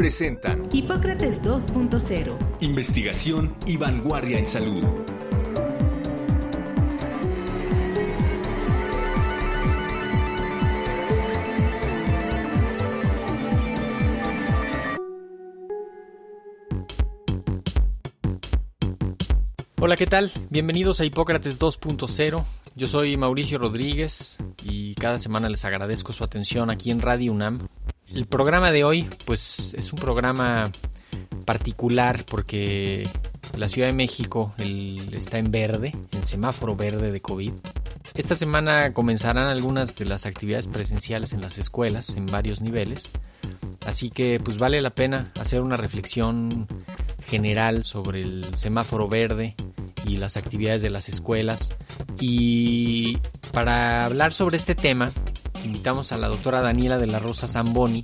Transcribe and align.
presentan 0.00 0.66
Hipócrates 0.72 1.42
2.0. 1.42 2.34
Investigación 2.60 3.54
y 3.66 3.76
vanguardia 3.76 4.38
en 4.38 4.46
salud. 4.46 4.82
Hola, 19.82 19.96
¿qué 19.96 20.06
tal? 20.06 20.32
Bienvenidos 20.48 21.02
a 21.02 21.04
Hipócrates 21.04 21.60
2.0. 21.60 22.44
Yo 22.74 22.86
soy 22.86 23.18
Mauricio 23.18 23.58
Rodríguez 23.58 24.38
y 24.62 24.94
cada 24.94 25.18
semana 25.18 25.50
les 25.50 25.66
agradezco 25.66 26.14
su 26.14 26.24
atención 26.24 26.70
aquí 26.70 26.90
en 26.90 27.02
Radio 27.02 27.32
UNAM. 27.32 27.68
El 28.12 28.26
programa 28.26 28.72
de 28.72 28.82
hoy, 28.82 29.08
pues, 29.24 29.72
es 29.74 29.92
un 29.92 29.98
programa 30.00 30.70
particular 31.46 32.24
porque 32.24 33.08
la 33.56 33.68
Ciudad 33.68 33.86
de 33.86 33.92
México 33.92 34.52
está 35.12 35.38
en 35.38 35.52
verde, 35.52 35.92
en 36.10 36.24
semáforo 36.24 36.74
verde 36.74 37.12
de 37.12 37.20
COVID. 37.20 37.52
Esta 38.16 38.34
semana 38.34 38.92
comenzarán 38.92 39.46
algunas 39.46 39.96
de 39.96 40.06
las 40.06 40.26
actividades 40.26 40.66
presenciales 40.66 41.32
en 41.32 41.40
las 41.40 41.58
escuelas 41.58 42.16
en 42.16 42.26
varios 42.26 42.60
niveles. 42.60 43.10
Así 43.86 44.10
que 44.10 44.40
pues 44.40 44.58
vale 44.58 44.82
la 44.82 44.90
pena 44.90 45.30
hacer 45.40 45.60
una 45.62 45.76
reflexión 45.76 46.66
general 47.26 47.84
sobre 47.84 48.22
el 48.22 48.44
semáforo 48.56 49.08
verde 49.08 49.54
y 50.04 50.16
las 50.16 50.36
actividades 50.36 50.82
de 50.82 50.90
las 50.90 51.08
escuelas. 51.08 51.70
Y 52.18 53.18
para 53.52 54.04
hablar 54.04 54.32
sobre 54.32 54.56
este 54.56 54.74
tema, 54.74 55.12
invitamos 55.64 56.12
a 56.12 56.18
la 56.18 56.28
doctora 56.28 56.60
Daniela 56.60 56.98
de 56.98 57.06
la 57.06 57.18
Rosa 57.18 57.46
Zamboni. 57.46 58.02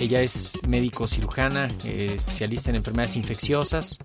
Ella 0.00 0.20
es 0.22 0.58
médico 0.66 1.06
cirujana, 1.06 1.68
eh, 1.84 2.12
especialista 2.16 2.70
en 2.70 2.76
enfermedades 2.76 3.16
infecciosas, 3.16 3.98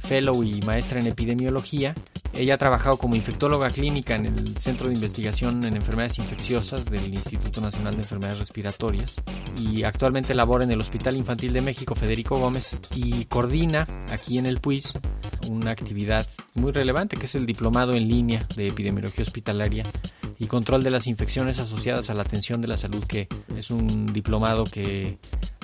fellow 0.00 0.42
y 0.42 0.60
maestra 0.62 1.00
en 1.00 1.06
epidemiología. 1.06 1.94
Ella 2.32 2.54
ha 2.54 2.58
trabajado 2.58 2.96
como 2.96 3.16
infectóloga 3.16 3.70
clínica 3.70 4.14
en 4.14 4.26
el 4.26 4.56
Centro 4.56 4.86
de 4.86 4.94
Investigación 4.94 5.64
en 5.64 5.76
Enfermedades 5.76 6.18
Infecciosas 6.18 6.84
del 6.84 7.12
Instituto 7.12 7.60
Nacional 7.60 7.96
de 7.96 8.02
Enfermedades 8.02 8.38
Respiratorias 8.38 9.16
y 9.58 9.82
actualmente 9.82 10.34
labora 10.34 10.64
en 10.64 10.70
el 10.70 10.80
Hospital 10.80 11.16
Infantil 11.16 11.52
de 11.52 11.60
México 11.60 11.96
Federico 11.96 12.38
Gómez 12.38 12.78
y 12.94 13.24
coordina 13.24 13.86
aquí 14.12 14.38
en 14.38 14.46
el 14.46 14.60
PUIS 14.60 14.92
una 15.48 15.72
actividad 15.72 16.26
muy 16.54 16.70
relevante 16.70 17.16
que 17.16 17.26
es 17.26 17.34
el 17.34 17.46
Diplomado 17.46 17.94
en 17.94 18.06
Línea 18.06 18.46
de 18.54 18.68
Epidemiología 18.68 19.24
Hospitalaria 19.24 19.82
y 20.40 20.46
Control 20.46 20.82
de 20.82 20.90
las 20.90 21.06
Infecciones 21.06 21.60
asociadas 21.60 22.08
a 22.08 22.14
la 22.14 22.22
atención 22.22 22.62
de 22.62 22.68
la 22.68 22.78
salud, 22.78 23.04
que 23.04 23.28
es 23.56 23.70
un 23.70 24.06
diplomado 24.06 24.64
que 24.64 25.18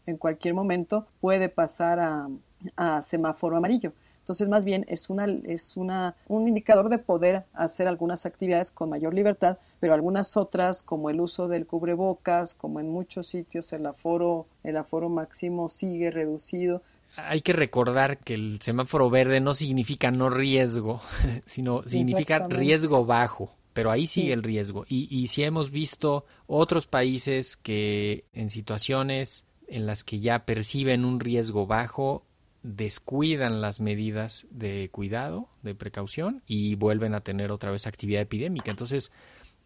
en 0.06 0.16
cualquier 0.16 0.54
momento 0.54 1.06
puede 1.20 1.50
pasar 1.50 2.00
a, 2.00 2.28
a 2.76 3.02
semáforo 3.02 3.56
amarillo. 3.56 3.92
Entonces, 4.30 4.48
más 4.48 4.64
bien 4.64 4.86
es, 4.86 5.10
una, 5.10 5.24
es 5.24 5.76
una, 5.76 6.14
un 6.28 6.46
indicador 6.46 6.88
de 6.88 6.98
poder 6.98 7.46
hacer 7.52 7.88
algunas 7.88 8.26
actividades 8.26 8.70
con 8.70 8.88
mayor 8.88 9.12
libertad, 9.12 9.58
pero 9.80 9.92
algunas 9.92 10.36
otras, 10.36 10.84
como 10.84 11.10
el 11.10 11.20
uso 11.20 11.48
del 11.48 11.66
cubrebocas, 11.66 12.54
como 12.54 12.78
en 12.78 12.88
muchos 12.88 13.26
sitios 13.26 13.72
el 13.72 13.84
aforo, 13.86 14.46
el 14.62 14.76
aforo 14.76 15.08
máximo 15.08 15.68
sigue 15.68 16.12
reducido. 16.12 16.80
Hay 17.16 17.40
que 17.40 17.52
recordar 17.52 18.18
que 18.18 18.34
el 18.34 18.60
semáforo 18.60 19.10
verde 19.10 19.40
no 19.40 19.52
significa 19.52 20.12
no 20.12 20.30
riesgo, 20.30 21.00
sino 21.44 21.82
significa 21.82 22.46
riesgo 22.46 23.04
bajo 23.04 23.50
pero 23.72 23.90
ahí 23.90 24.06
sigue 24.06 24.32
el 24.32 24.42
riesgo. 24.42 24.84
Y, 24.88 25.08
y 25.10 25.28
si 25.28 25.42
hemos 25.42 25.70
visto 25.70 26.24
otros 26.46 26.86
países 26.86 27.56
que 27.56 28.26
en 28.32 28.50
situaciones 28.50 29.44
en 29.68 29.86
las 29.86 30.04
que 30.04 30.18
ya 30.18 30.44
perciben 30.44 31.04
un 31.04 31.18
riesgo 31.18 31.66
bajo, 31.66 32.24
descuidan 32.62 33.60
las 33.60 33.80
medidas 33.80 34.46
de 34.50 34.88
cuidado, 34.90 35.48
de 35.62 35.74
precaución 35.74 36.42
y 36.46 36.74
vuelven 36.74 37.14
a 37.14 37.20
tener 37.20 37.50
otra 37.50 37.70
vez 37.70 37.86
actividad 37.86 38.22
epidémica. 38.22 38.70
Entonces, 38.70 39.10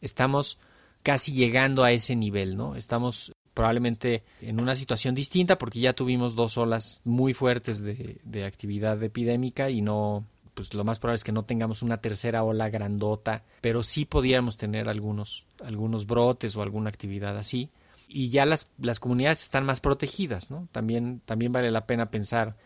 estamos 0.01 0.59
casi 1.03 1.33
llegando 1.33 1.85
a 1.85 1.93
ese 1.93 2.17
nivel, 2.17 2.57
¿no? 2.57 2.77
Estamos 2.77 3.33
probablemente 3.53 4.25
en 4.41 4.61
una 4.61 4.75
situación 4.75 5.15
distinta 5.15 5.59
porque 5.59 5.81
ya 5.81 5.93
tuvimos 5.93 6.35
dos 6.35 6.59
olas 6.59 7.01
muy 7.05 7.35
fuertes 7.35 7.81
de, 7.81 8.21
de 8.25 8.45
actividad 8.45 9.01
epidémica 9.03 9.71
y 9.71 9.81
no, 9.81 10.27
pues 10.55 10.75
lo 10.75 10.85
más 10.85 10.99
probable 10.99 11.17
es 11.17 11.25
que 11.25 11.33
no 11.33 11.45
tengamos 11.45 11.83
una 11.83 11.99
tercera 11.99 12.43
ola 12.43 12.69
grandota, 12.71 13.45
pero 13.61 13.83
sí 13.83 14.05
podríamos 14.05 14.57
tener 14.57 14.89
algunos, 14.89 15.47
algunos 15.65 16.07
brotes 16.07 16.57
o 16.57 16.63
alguna 16.63 16.89
actividad 16.89 17.37
así. 17.37 17.71
Y 18.09 18.29
ya 18.29 18.47
las, 18.47 18.69
las 18.79 19.01
comunidades 19.01 19.43
están 19.43 19.65
más 19.65 19.81
protegidas, 19.81 20.51
¿no? 20.51 20.69
También, 20.73 21.21
también 21.25 21.53
vale 21.53 21.71
la 21.71 21.87
pena 21.87 22.11
pensar 22.11 22.57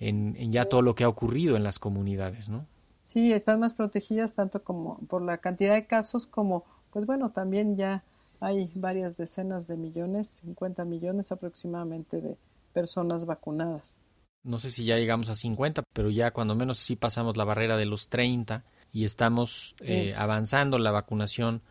en, 0.00 0.50
ya 0.50 0.64
todo 0.64 0.82
lo 0.82 0.94
que 0.94 1.04
ha 1.04 1.08
ocurrido 1.08 1.56
en 1.56 1.62
las 1.62 1.78
comunidades, 1.78 2.48
¿no? 2.48 2.66
Sí, 3.04 3.32
están 3.32 3.60
más 3.60 3.74
protegidas 3.74 4.34
tanto 4.34 4.62
como 4.64 4.98
por 5.08 5.22
la 5.22 5.38
cantidad 5.38 5.74
de 5.74 5.86
casos 5.86 6.26
como, 6.26 6.64
pues 6.92 7.06
bueno, 7.06 7.30
también 7.30 7.76
ya 7.76 8.02
hay 8.40 8.70
varias 8.74 9.16
decenas 9.16 9.66
de 9.66 9.76
millones, 9.76 10.40
50 10.44 10.84
millones 10.84 11.30
aproximadamente 11.30 12.20
de 12.20 12.36
personas 12.72 13.26
vacunadas. 13.26 14.00
No 14.42 14.58
sé 14.58 14.70
si 14.70 14.86
ya 14.86 14.96
llegamos 14.96 15.28
a 15.28 15.34
50, 15.34 15.82
pero 15.92 16.08
ya 16.08 16.30
cuando 16.30 16.54
menos 16.54 16.78
sí 16.78 16.96
pasamos 16.96 17.36
la 17.36 17.44
barrera 17.44 17.76
de 17.76 17.84
los 17.84 18.08
30 18.08 18.64
y 18.92 19.04
estamos 19.04 19.76
eh, 19.80 20.14
avanzando 20.16 20.78
la 20.78 20.90
vacunación 20.90 21.62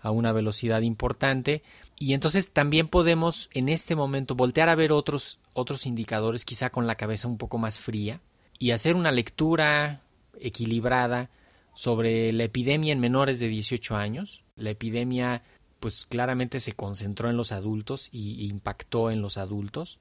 a 0.00 0.10
una 0.10 0.32
velocidad 0.32 0.82
importante 0.82 1.62
y 1.98 2.12
entonces 2.12 2.52
también 2.52 2.88
podemos 2.88 3.50
en 3.52 3.68
este 3.68 3.96
momento 3.96 4.34
voltear 4.34 4.68
a 4.68 4.74
ver 4.74 4.92
otros 4.92 5.40
otros 5.52 5.86
indicadores 5.86 6.44
quizá 6.44 6.70
con 6.70 6.86
la 6.86 6.94
cabeza 6.94 7.28
un 7.28 7.38
poco 7.38 7.58
más 7.58 7.78
fría 7.78 8.20
y 8.58 8.70
hacer 8.70 8.96
una 8.96 9.12
lectura 9.12 10.02
equilibrada 10.40 11.30
sobre 11.74 12.32
la 12.32 12.44
epidemia 12.44 12.92
en 12.92 13.00
menores 13.00 13.38
de 13.38 13.48
18 13.48 13.96
años. 13.96 14.42
La 14.56 14.70
epidemia 14.70 15.42
pues 15.78 16.06
claramente 16.06 16.58
se 16.58 16.72
concentró 16.72 17.30
en 17.30 17.36
los 17.36 17.52
adultos 17.52 18.08
y, 18.10 18.46
impactó 18.46 19.12
en 19.12 19.22
los 19.22 19.38
adultos. 19.38 20.00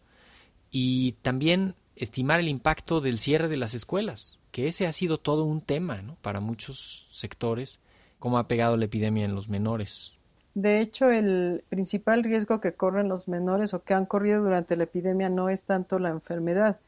Y 0.71 1.13
también 1.21 1.75
estimar 1.95 2.39
el 2.39 2.49
impacto 2.49 2.99
del 2.99 3.19
cierre 3.19 3.47
de 3.47 3.57
las 3.57 3.75
escuelas, 3.75 4.39
que 4.51 4.67
ese 4.67 4.87
ha 4.87 4.91
sido 4.91 5.19
todo 5.19 5.43
un 5.43 5.61
tema 5.61 6.03
para 6.21 6.39
muchos 6.39 7.07
sectores, 7.11 7.79
cómo 8.19 8.37
ha 8.37 8.47
pegado 8.47 8.77
la 8.77 8.85
epidemia 8.85 9.25
en 9.25 9.35
los 9.35 9.49
menores. 9.49 10.13
De 10.53 10.79
hecho, 10.79 11.11
el 11.11 11.63
principal 11.69 12.23
riesgo 12.23 12.59
que 12.59 12.73
corren 12.73 13.09
los 13.09 13.27
menores 13.27 13.73
o 13.73 13.83
que 13.83 13.93
han 13.93 14.07
corrido 14.07 14.43
durante 14.43 14.75
la 14.75 14.85
epidemia 14.85 15.29
no 15.29 15.49
es 15.49 15.65
tanto 15.65 15.99
la 15.99 16.09
enfermedad. 16.09 16.79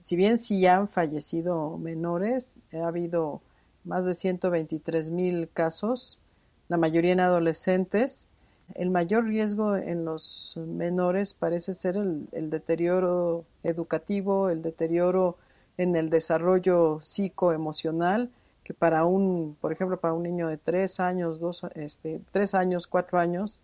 Si 0.00 0.16
bien 0.16 0.38
sí 0.38 0.66
han 0.66 0.88
fallecido 0.88 1.76
menores, 1.76 2.58
ha 2.72 2.86
habido 2.86 3.42
más 3.84 4.04
de 4.04 4.14
123 4.14 5.10
mil 5.10 5.48
casos, 5.52 6.20
la 6.68 6.76
mayoría 6.76 7.12
en 7.12 7.20
adolescentes. 7.20 8.28
El 8.74 8.90
mayor 8.90 9.26
riesgo 9.26 9.76
en 9.76 10.04
los 10.04 10.56
menores 10.56 11.34
parece 11.34 11.74
ser 11.74 11.96
el, 11.96 12.50
deterioro 12.50 13.44
educativo, 13.62 14.48
el 14.48 14.62
deterioro 14.62 15.36
en 15.76 15.94
el 15.96 16.08
desarrollo 16.08 17.00
psicoemocional, 17.02 18.30
que 18.64 18.74
para 18.74 19.04
un, 19.04 19.56
por 19.60 19.72
ejemplo, 19.72 19.98
para 19.98 20.14
un 20.14 20.22
niño 20.22 20.48
de 20.48 20.56
tres 20.56 21.00
años, 21.00 21.40
dos, 21.40 21.66
este, 21.74 22.20
tres 22.30 22.54
años, 22.54 22.86
cuatro 22.86 23.18
años, 23.18 23.60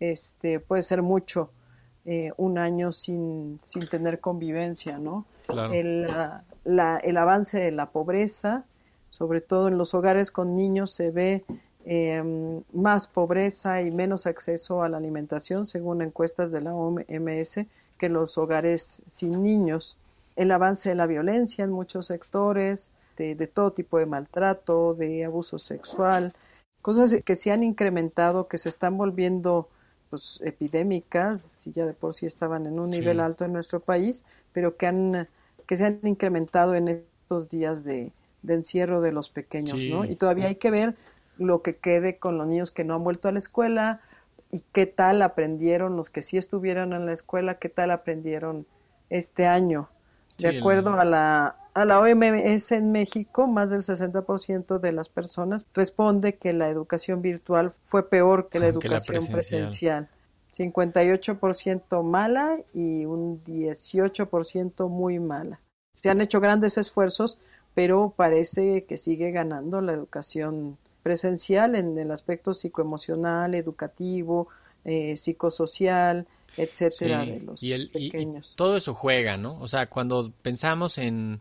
este, 0.00 0.60
puede 0.60 0.82
ser 0.82 1.02
mucho, 1.02 1.50
eh, 2.06 2.32
un 2.36 2.58
año 2.58 2.92
sin, 2.92 3.58
sin 3.64 3.88
tener 3.88 4.20
convivencia, 4.20 4.98
¿no? 4.98 5.24
El, 5.72 6.06
el 6.64 7.16
avance 7.16 7.58
de 7.58 7.70
la 7.70 7.90
pobreza, 7.90 8.64
sobre 9.10 9.40
todo 9.40 9.68
en 9.68 9.78
los 9.78 9.94
hogares 9.94 10.30
con 10.30 10.54
niños, 10.54 10.90
se 10.90 11.10
ve 11.10 11.44
em, 11.86 12.62
más 12.72 13.06
pobreza 13.06 13.80
y 13.80 13.90
menos 13.90 14.26
acceso 14.26 14.82
a 14.82 14.88
la 14.88 14.98
alimentación, 14.98 15.64
según 15.64 16.02
encuestas 16.02 16.52
de 16.52 16.60
la 16.60 16.74
OMS, 16.74 17.66
que 17.96 18.08
los 18.08 18.36
hogares 18.36 19.02
sin 19.06 19.42
niños. 19.42 19.96
El 20.36 20.50
avance 20.50 20.90
de 20.90 20.96
la 20.96 21.06
violencia 21.06 21.64
en 21.64 21.70
muchos 21.70 22.06
sectores, 22.06 22.90
de, 23.16 23.46
todo 23.46 23.72
tipo 23.72 23.98
de 23.98 24.06
maltrato, 24.06 24.94
de 24.94 25.24
abuso 25.24 25.58
sexual, 25.58 26.32
cosas 26.82 27.14
que 27.24 27.36
se 27.36 27.52
han 27.52 27.62
incrementado, 27.62 28.48
que 28.48 28.58
se 28.58 28.68
están 28.68 28.96
volviendo 28.96 29.68
pues, 30.10 30.40
epidémicas, 30.44 31.40
si 31.40 31.72
ya 31.72 31.86
de 31.86 31.94
por 31.94 32.14
sí 32.14 32.26
estaban 32.26 32.66
en 32.66 32.78
un 32.78 32.90
nivel 32.90 33.20
alto 33.20 33.44
en 33.44 33.52
nuestro 33.52 33.80
país, 33.80 34.24
pero 34.52 34.76
que, 34.76 34.86
han, 34.86 35.28
que 35.66 35.76
se 35.76 35.86
han 35.86 36.00
incrementado 36.02 36.74
en 36.74 36.88
estos 36.88 37.48
días 37.48 37.84
de, 37.84 38.12
de 38.42 38.54
encierro 38.54 39.00
de 39.00 39.12
los 39.12 39.30
pequeños, 39.30 39.80
¿no? 39.90 40.04
Y 40.04 40.16
todavía 40.16 40.46
hay 40.46 40.56
que 40.56 40.70
ver 40.70 40.94
lo 41.38 41.62
que 41.62 41.76
quede 41.76 42.18
con 42.18 42.38
los 42.38 42.46
niños 42.46 42.70
que 42.70 42.84
no 42.84 42.94
han 42.94 43.02
vuelto 43.02 43.28
a 43.28 43.32
la 43.32 43.38
escuela 43.38 44.00
y 44.52 44.62
qué 44.72 44.86
tal 44.86 45.22
aprendieron 45.22 45.96
los 45.96 46.10
que 46.10 46.22
sí 46.22 46.36
estuvieron 46.36 46.92
en 46.92 47.06
la 47.06 47.12
escuela, 47.12 47.58
qué 47.58 47.68
tal 47.68 47.90
aprendieron 47.90 48.66
este 49.10 49.46
año. 49.46 49.88
De 50.38 50.58
acuerdo 50.58 50.94
a 50.94 51.04
la 51.04 51.56
a 51.74 51.84
la 51.84 52.00
OMS 52.00 52.72
en 52.72 52.92
México, 52.92 53.46
más 53.46 53.70
del 53.70 53.82
60% 53.82 54.78
de 54.78 54.92
las 54.92 55.08
personas 55.08 55.66
responde 55.74 56.36
que 56.36 56.52
la 56.52 56.68
educación 56.68 57.20
virtual 57.20 57.72
fue 57.82 58.08
peor 58.08 58.48
que 58.48 58.60
la 58.60 58.66
educación 58.68 59.26
presencial. 59.26 60.08
58% 60.56 62.04
mala 62.04 62.56
y 62.72 63.04
un 63.06 63.42
18% 63.42 64.88
muy 64.88 65.18
mala. 65.18 65.60
Se 65.92 66.10
han 66.10 66.20
hecho 66.20 66.40
grandes 66.40 66.78
esfuerzos 66.78 67.40
pero 67.74 68.14
parece 68.16 68.84
que 68.84 68.96
sigue 68.96 69.32
ganando 69.32 69.80
la 69.80 69.92
educación 69.92 70.78
presencial 71.02 71.74
en 71.74 71.98
el 71.98 72.10
aspecto 72.12 72.54
psicoemocional, 72.54 73.54
educativo, 73.54 74.48
eh, 74.84 75.16
psicosocial, 75.16 76.26
etcétera, 76.56 77.24
de 77.24 77.40
los 77.40 77.60
pequeños. 77.92 78.54
todo 78.56 78.76
eso 78.76 78.94
juega, 78.94 79.36
¿no? 79.36 79.58
O 79.60 79.68
sea, 79.68 79.90
cuando 79.90 80.32
pensamos 80.42 80.98
en, 80.98 81.40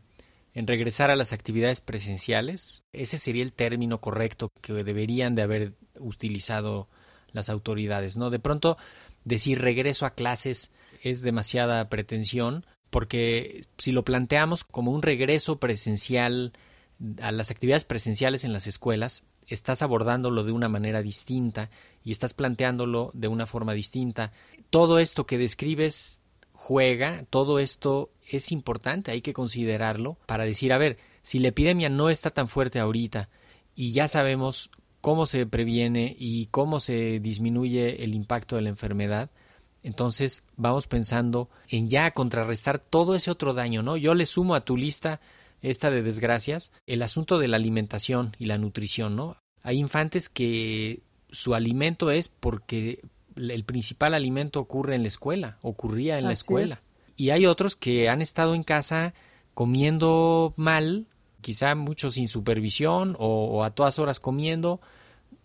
en 0.53 0.67
regresar 0.67 1.09
a 1.09 1.15
las 1.15 1.33
actividades 1.33 1.81
presenciales, 1.81 2.83
ese 2.93 3.17
sería 3.17 3.43
el 3.43 3.53
término 3.53 4.01
correcto 4.01 4.51
que 4.61 4.73
deberían 4.73 5.35
de 5.35 5.41
haber 5.41 5.73
utilizado 5.99 6.87
las 7.31 7.49
autoridades, 7.49 8.17
¿no? 8.17 8.29
De 8.29 8.39
pronto, 8.39 8.77
decir 9.25 9.59
regreso 9.59 10.05
a 10.05 10.13
clases 10.13 10.71
es 11.01 11.21
demasiada 11.21 11.89
pretensión, 11.89 12.65
porque 12.89 13.61
si 13.77 13.91
lo 13.91 14.05
planteamos 14.05 14.63
como 14.63 14.91
un 14.91 15.01
regreso 15.01 15.59
presencial 15.59 16.53
a 17.21 17.31
las 17.31 17.49
actividades 17.49 17.85
presenciales 17.85 18.43
en 18.43 18.53
las 18.53 18.67
escuelas, 18.67 19.23
estás 19.47 19.81
abordándolo 19.81 20.43
de 20.43 20.51
una 20.51 20.69
manera 20.69 21.01
distinta 21.01 21.69
y 22.03 22.11
estás 22.11 22.33
planteándolo 22.33 23.11
de 23.13 23.27
una 23.27 23.47
forma 23.47 23.73
distinta. 23.73 24.31
Todo 24.69 24.99
esto 24.99 25.25
que 25.25 25.37
describes 25.39 26.21
juega, 26.63 27.25
todo 27.29 27.59
esto 27.59 28.09
es 28.25 28.53
importante, 28.53 29.11
hay 29.11 29.21
que 29.21 29.33
considerarlo 29.33 30.17
para 30.25 30.45
decir, 30.45 30.71
a 30.71 30.77
ver, 30.77 30.97
si 31.21 31.39
la 31.39 31.49
epidemia 31.49 31.89
no 31.89 32.09
está 32.09 32.29
tan 32.29 32.47
fuerte 32.47 32.79
ahorita 32.79 33.27
y 33.75 33.91
ya 33.91 34.07
sabemos 34.07 34.71
cómo 35.01 35.25
se 35.25 35.45
previene 35.45 36.15
y 36.17 36.45
cómo 36.51 36.79
se 36.79 37.19
disminuye 37.19 38.05
el 38.05 38.15
impacto 38.15 38.55
de 38.55 38.61
la 38.61 38.69
enfermedad, 38.69 39.29
entonces 39.83 40.43
vamos 40.55 40.87
pensando 40.87 41.49
en 41.67 41.89
ya 41.89 42.11
contrarrestar 42.11 42.79
todo 42.79 43.13
ese 43.13 43.29
otro 43.29 43.53
daño, 43.53 43.83
¿no? 43.83 43.97
Yo 43.97 44.15
le 44.15 44.25
sumo 44.25 44.55
a 44.55 44.63
tu 44.63 44.77
lista 44.77 45.19
esta 45.61 45.91
de 45.91 46.01
desgracias 46.01 46.71
el 46.87 47.01
asunto 47.01 47.39
de 47.39 47.49
la 47.49 47.57
alimentación 47.57 48.37
y 48.39 48.45
la 48.45 48.57
nutrición, 48.57 49.17
¿no? 49.17 49.35
Hay 49.63 49.79
infantes 49.79 50.29
que 50.29 51.03
su 51.29 51.55
alimento 51.55 52.09
es 52.09 52.29
porque 52.29 53.01
el 53.35 53.63
principal 53.63 54.13
alimento 54.13 54.59
ocurre 54.59 54.95
en 54.95 55.01
la 55.01 55.07
escuela, 55.07 55.57
ocurría 55.61 56.17
en 56.17 56.25
la 56.25 56.33
escuela. 56.33 56.77
Y 57.15 57.29
hay 57.29 57.45
otros 57.45 57.75
que 57.75 58.09
han 58.09 58.21
estado 58.21 58.55
en 58.55 58.63
casa 58.63 59.13
comiendo 59.53 60.53
mal, 60.57 61.07
quizá 61.41 61.75
muchos 61.75 62.15
sin 62.15 62.27
supervisión 62.27 63.15
o, 63.19 63.45
o 63.45 63.63
a 63.63 63.71
todas 63.71 63.99
horas 63.99 64.19
comiendo. 64.19 64.81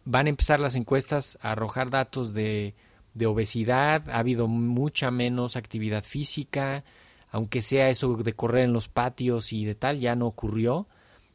Van 0.05 0.27
a 0.27 0.31
empezar 0.31 0.61
las 0.61 0.77
encuestas 0.77 1.39
a 1.43 1.53
arrojar 1.53 1.91
datos 1.91 2.33
de 2.33 2.75
de 3.19 3.27
obesidad, 3.27 4.09
ha 4.09 4.19
habido 4.19 4.47
mucha 4.47 5.11
menos 5.11 5.57
actividad 5.57 6.05
física, 6.05 6.85
aunque 7.31 7.61
sea 7.61 7.91
eso 7.91 8.15
de 8.15 8.33
correr 8.33 8.65
en 8.65 8.73
los 8.73 8.89
patios 8.89 9.53
y 9.53 9.65
de 9.65 9.75
tal, 9.75 9.99
ya 9.99 10.15
no 10.15 10.27
ocurrió. 10.27 10.87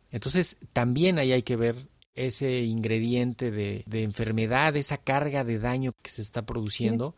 Entonces 0.09 0.57
también 0.71 1.19
ahí 1.19 1.31
hay 1.33 1.43
que 1.43 1.55
ver 1.55 1.87
ese 2.15 2.61
ingrediente 2.61 3.51
de, 3.51 3.83
enfermedad, 4.03 4.75
esa 4.75 4.97
carga 4.97 5.43
de 5.43 5.59
daño 5.59 5.93
que 6.01 6.11
se 6.11 6.21
está 6.21 6.45
produciendo, 6.45 7.15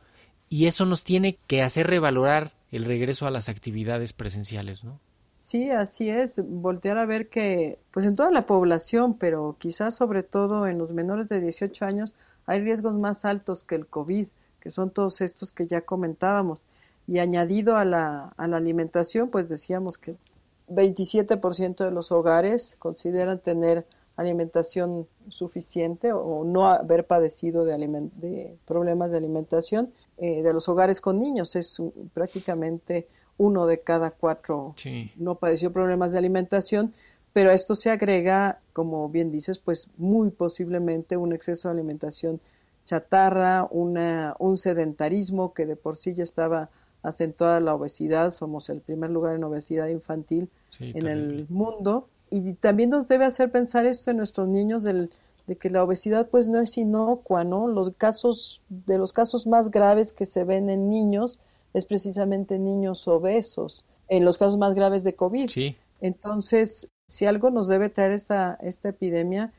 y 0.50 0.68
eso 0.68 0.86
nos 0.86 1.04
tiene 1.04 1.38
que 1.48 1.62
hacer 1.62 1.88
revalorar 1.88 2.54
el 2.72 2.86
regreso 2.86 3.26
a 3.26 3.32
las 3.32 3.50
actividades 3.50 4.14
presenciales, 4.14 4.84
¿no? 4.84 5.00
Sí, 5.38 5.70
así 5.70 6.10
es, 6.10 6.42
voltear 6.44 6.98
a 6.98 7.06
ver 7.06 7.30
que, 7.30 7.78
pues 7.92 8.06
en 8.06 8.16
toda 8.16 8.32
la 8.32 8.46
población, 8.46 9.16
pero 9.16 9.58
quizás 9.60 9.96
sobre 9.96 10.24
todo 10.24 10.68
en 10.68 10.78
los 10.78 10.92
menores 10.92 11.30
de 11.30 11.40
18 11.40 11.86
años, 11.86 12.16
hay 12.48 12.62
riesgos 12.62 12.96
más 12.96 13.26
altos 13.26 13.64
que 13.64 13.76
el 13.76 13.86
COVID 13.86 14.28
que 14.66 14.72
son 14.72 14.90
todos 14.90 15.22
estos 15.22 15.52
que 15.52 15.68
ya 15.68 15.82
comentábamos. 15.82 16.64
Y 17.06 17.20
añadido 17.20 17.78
a 17.78 17.86
la, 17.86 18.34
a 18.36 18.48
la 18.48 18.58
alimentación, 18.58 19.30
pues 19.30 19.48
decíamos 19.48 20.00
que 20.00 20.16
27% 20.70 21.86
de 21.86 21.92
los 21.92 22.12
hogares 22.12 22.76
consideran 22.80 23.38
tener 23.38 23.86
alimentación 24.16 25.08
suficiente 25.30 26.14
o 26.14 26.44
no 26.44 26.68
haber 26.68 27.06
padecido 27.06 27.66
de, 27.66 27.78
de 28.16 28.58
problemas 28.66 29.12
de 29.12 29.18
alimentación. 29.18 29.92
Eh, 30.18 30.44
de 30.44 30.54
los 30.54 30.70
hogares 30.70 31.02
con 31.02 31.20
niños. 31.20 31.58
Es 31.58 31.82
prácticamente 32.14 33.10
uno 33.38 33.66
de 33.66 33.82
cada 33.82 34.12
cuatro 34.12 34.74
no 35.18 35.36
padeció 35.36 35.74
problemas 35.74 36.14
de 36.14 36.20
alimentación, 36.20 36.94
pero 37.34 37.50
a 37.50 37.54
esto 37.54 37.76
se 37.76 37.90
agrega, 37.90 38.62
como 38.72 39.10
bien 39.10 39.30
dices, 39.30 39.60
pues 39.60 39.90
muy 39.98 40.30
posiblemente 40.30 41.18
un 41.18 41.34
exceso 41.34 41.68
de 41.68 41.74
alimentación 41.74 42.40
chatarra, 42.86 43.68
una, 43.72 44.36
un 44.40 44.56
sedentarismo 44.56 45.54
que 45.54 45.66
de 45.66 45.76
por 45.76 45.98
sí 45.98 46.14
ya 46.14 46.24
estaba 46.24 46.70
acentuada 47.04 47.60
la 47.60 47.76
obesidad, 47.76 48.32
somos 48.32 48.70
el 48.70 48.80
primer 48.80 49.10
lugar 49.10 49.36
en 49.36 49.44
obesidad 49.44 49.90
infantil 49.90 50.50
en 50.80 51.08
el 51.08 51.46
mundo 51.50 52.08
y 52.30 52.54
también 52.54 52.90
nos 52.90 53.08
debe 53.08 53.26
hacer 53.26 53.52
pensar 53.52 53.86
esto 53.86 54.12
en 54.12 54.18
nuestros 54.18 54.48
niños 54.48 54.84
del, 54.84 55.12
de 55.48 55.56
que 55.56 55.70
la 55.70 55.84
obesidad 55.84 56.28
pues 56.30 56.48
no 56.48 56.60
es 56.60 56.78
inocua, 56.78 57.44
¿no? 57.44 57.68
Los 57.68 57.94
casos 57.96 58.62
de 58.70 58.98
los 58.98 59.14
casos 59.14 59.46
más 59.48 59.72
graves 59.72 60.12
que 60.14 60.26
se 60.26 60.44
ven 60.44 60.70
en 60.70 60.90
niños 60.90 61.40
es 61.74 61.86
precisamente 61.86 62.58
niños 62.58 63.08
obesos, 63.08 63.84
en 64.08 64.26
los 64.26 64.38
casos 64.38 64.58
más 64.58 64.74
graves 64.74 65.04
de 65.04 65.16
COVID. 65.16 65.50
Entonces, 66.02 66.90
si 67.08 67.26
algo 67.26 67.52
nos 67.52 67.68
debe 67.68 67.90
traer 67.90 68.12
esta 68.12 68.58
esta 68.62 68.90
epidemia 68.90 69.52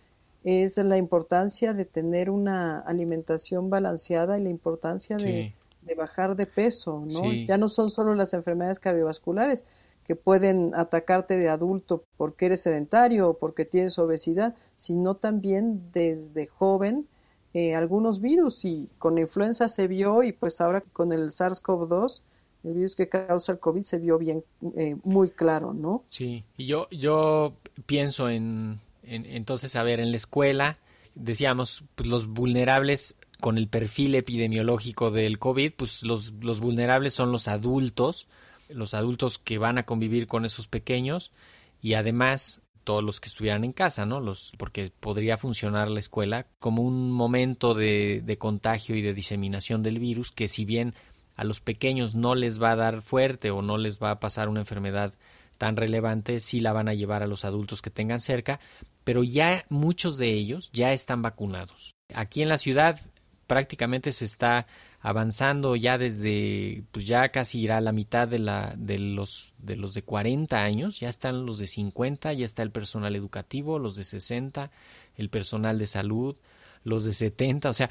es 0.45 0.79
la 0.79 0.97
importancia 0.97 1.75
de 1.75 1.85
tener 1.85 2.31
una 2.31 2.79
alimentación 2.81 3.69
balanceada 3.69 4.39
y 4.39 4.43
la 4.45 4.51
importancia 4.51 5.17
de, 5.17 5.53
bajar 5.97 6.37
de 6.37 6.47
peso, 6.47 7.05
¿no? 7.07 7.33
Ya 7.33 7.59
no 7.59 7.69
son 7.69 7.91
solo 7.91 8.15
las 8.15 8.33
enfermedades 8.33 8.79
cardiovasculares 8.79 9.65
que 10.07 10.17
pueden 10.17 10.75
atacarte 10.75 11.37
de 11.37 11.49
adulto 11.49 12.05
porque 12.17 12.47
eres 12.47 12.63
sedentario 12.63 13.31
o 13.31 13.39
porque 13.39 13.65
tienes 13.65 13.99
obesidad, 13.99 14.55
sino 14.77 15.17
también 15.17 15.91
desde 15.93 16.47
joven 16.47 17.07
eh, 17.55 17.75
algunos 17.75 18.21
virus 18.21 18.65
y 18.65 18.89
con 18.99 19.19
influenza 19.19 19.69
se 19.69 19.87
vio 19.89 20.23
y 20.23 20.33
pues 20.33 20.61
ahora 20.61 20.83
con 20.93 21.13
el 21.13 21.31
SARS-CoV-2 21.31 22.23
el 22.65 22.75
virus 22.75 22.97
que 22.97 23.09
causa 23.09 23.53
el 23.53 23.61
COVID 23.61 23.83
se 23.83 23.99
vio 23.99 24.19
bien, 24.19 24.45
eh, 24.77 24.97
muy 25.05 25.31
claro, 25.31 25.73
¿no? 25.73 26.05
Sí, 26.09 26.45
y 26.57 26.67
yo, 26.67 26.89
yo 26.91 27.55
pienso 27.87 28.29
en, 28.29 28.81
entonces, 29.05 29.77
a 29.77 29.85
ver, 29.85 30.01
en 30.01 30.11
la 30.11 30.17
escuela, 30.17 30.79
decíamos, 31.15 31.85
pues 31.95 32.09
los 32.09 32.27
vulnerables 32.27 33.15
con 33.41 33.57
el 33.57 33.69
perfil 33.69 34.17
epidemiológico 34.17 35.11
del 35.11 35.39
COVID, 35.39 35.73
pues 35.77 36.03
los, 36.03 36.33
los 36.41 36.61
vulnerables 36.61 37.15
son 37.15 37.31
los 37.31 37.47
adultos, 37.47 38.27
los 38.69 38.95
adultos 38.95 39.39
que 39.39 39.59
van 39.59 39.79
a 39.79 39.85
convivir 39.85 40.27
con 40.27 40.45
esos 40.45 40.69
pequeños 40.69 41.33
y 41.81 41.95
además 41.95 42.63
todos 42.85 43.03
los 43.03 43.19
que 43.21 43.29
estuvieran 43.29 43.65
en 43.65 43.73
casa, 43.73 44.07
¿no? 44.07 44.21
Los, 44.21 44.53
porque 44.59 44.93
podría 45.01 45.37
funcionar 45.37 45.89
la 45.89 45.99
escuela 45.99 46.47
como 46.61 46.83
un 46.83 47.11
momento 47.11 47.75
de, 47.75 48.23
de 48.25 48.39
contagio 48.39 48.95
y 48.95 49.03
de 49.03 49.13
diseminación 49.13 49.83
del 49.83 49.99
virus 49.99 50.31
que 50.31 50.47
si 50.47 50.65
bien 50.65 50.95
a 51.35 51.45
los 51.45 51.61
pequeños 51.61 52.15
no 52.15 52.35
les 52.35 52.63
va 52.63 52.71
a 52.71 52.77
dar 52.77 53.03
fuerte 53.03 53.51
o 53.51 53.61
no 53.61 53.77
les 53.77 53.99
va 53.99 54.13
a 54.13 54.21
pasar 54.21 54.49
una 54.49 54.61
enfermedad 54.61 55.15
tan 55.59 55.77
relevante, 55.77 56.41
sí 56.41 56.61
la 56.61 56.73
van 56.73 56.89
a 56.89 56.95
llevar 56.95 57.23
a 57.23 57.27
los 57.27 57.45
adultos 57.45 57.83
que 57.83 57.91
tengan 57.91 58.21
cerca, 58.21 58.61
pero 59.05 59.23
ya 59.23 59.65
muchos 59.69 60.17
de 60.17 60.31
ellos 60.31 60.71
ya 60.73 60.93
están 60.93 61.23
vacunados. 61.23 61.93
Aquí 62.15 62.43
en 62.43 62.49
la 62.49 62.59
ciudad 62.59 63.01
prácticamente 63.47 64.13
se 64.13 64.25
está 64.25 64.67
avanzando 65.07 65.77
ya 65.77 65.99
desde 65.99 66.83
pues 66.91 67.07
ya 67.07 67.29
casi 67.29 67.61
irá 67.61 67.77
a 67.77 67.81
la 67.81 67.93
mitad 67.93 68.27
de 68.27 68.41
la 68.41 68.75
de 68.77 68.99
los 68.99 69.55
de 69.57 69.77
los 69.77 69.95
de 69.95 70.03
40 70.03 70.61
años, 70.61 70.99
ya 70.99 71.09
están 71.09 71.47
los 71.47 71.61
de 71.61 71.69
50, 71.69 72.33
ya 72.33 72.45
está 72.45 72.65
el 72.65 72.73
personal 72.73 73.15
educativo, 73.15 73.79
los 73.79 73.95
de 73.95 74.03
60, 74.03 74.73
el 75.15 75.31
personal 75.31 75.79
de 75.79 75.87
salud, 75.87 76.37
los 76.83 77.05
de 77.05 77.13
70, 77.13 77.71
o 77.71 77.73
sea, 77.73 77.89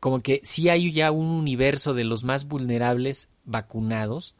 como 0.00 0.22
que 0.22 0.40
sí 0.42 0.68
hay 0.68 0.90
ya 0.90 1.12
un 1.12 1.28
universo 1.28 1.94
de 1.94 2.02
los 2.02 2.24
más 2.24 2.48
vulnerables 2.48 3.28
vacunados 3.44 4.34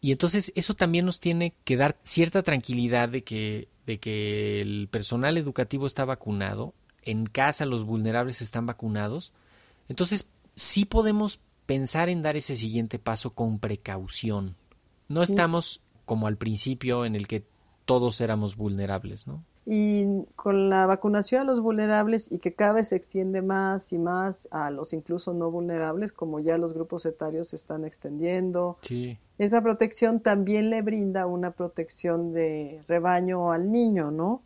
y 0.00 0.12
entonces 0.12 0.52
eso 0.54 0.74
también 0.74 1.04
nos 1.04 1.18
tiene 1.18 1.52
que 1.64 1.76
dar 1.76 1.96
cierta 2.04 2.44
tranquilidad 2.44 3.08
de 3.08 3.24
que 3.24 3.66
de 3.86 3.98
que 3.98 4.60
el 4.60 4.86
personal 4.88 5.36
educativo 5.36 5.88
está 5.88 6.04
vacunado, 6.04 6.74
en 7.02 7.26
casa 7.26 7.66
los 7.66 7.82
vulnerables 7.82 8.40
están 8.40 8.66
vacunados. 8.66 9.32
Entonces, 9.88 10.28
sí 10.54 10.84
podemos 10.84 11.40
pensar 11.66 12.08
en 12.08 12.22
dar 12.22 12.36
ese 12.36 12.56
siguiente 12.56 12.98
paso 12.98 13.30
con 13.30 13.58
precaución. 13.58 14.56
No 15.08 15.22
estamos 15.22 15.82
como 16.04 16.26
al 16.26 16.36
principio 16.36 17.04
en 17.04 17.16
el 17.16 17.26
que 17.26 17.44
todos 17.84 18.20
éramos 18.20 18.56
vulnerables, 18.56 19.26
¿no? 19.26 19.44
Y 19.64 20.24
con 20.34 20.70
la 20.70 20.86
vacunación 20.86 21.42
a 21.42 21.44
los 21.44 21.60
vulnerables 21.60 22.32
y 22.32 22.38
que 22.38 22.54
cada 22.54 22.72
vez 22.72 22.88
se 22.88 22.96
extiende 22.96 23.42
más 23.42 23.92
y 23.92 23.98
más 23.98 24.48
a 24.50 24.72
los 24.72 24.92
incluso 24.92 25.34
no 25.34 25.52
vulnerables, 25.52 26.12
como 26.12 26.40
ya 26.40 26.58
los 26.58 26.74
grupos 26.74 27.06
etarios 27.06 27.48
se 27.48 27.56
están 27.56 27.84
extendiendo, 27.84 28.78
esa 29.38 29.62
protección 29.62 30.20
también 30.20 30.68
le 30.68 30.82
brinda 30.82 31.26
una 31.26 31.52
protección 31.52 32.32
de 32.32 32.82
rebaño 32.88 33.52
al 33.52 33.70
niño, 33.70 34.10
¿no? 34.10 34.42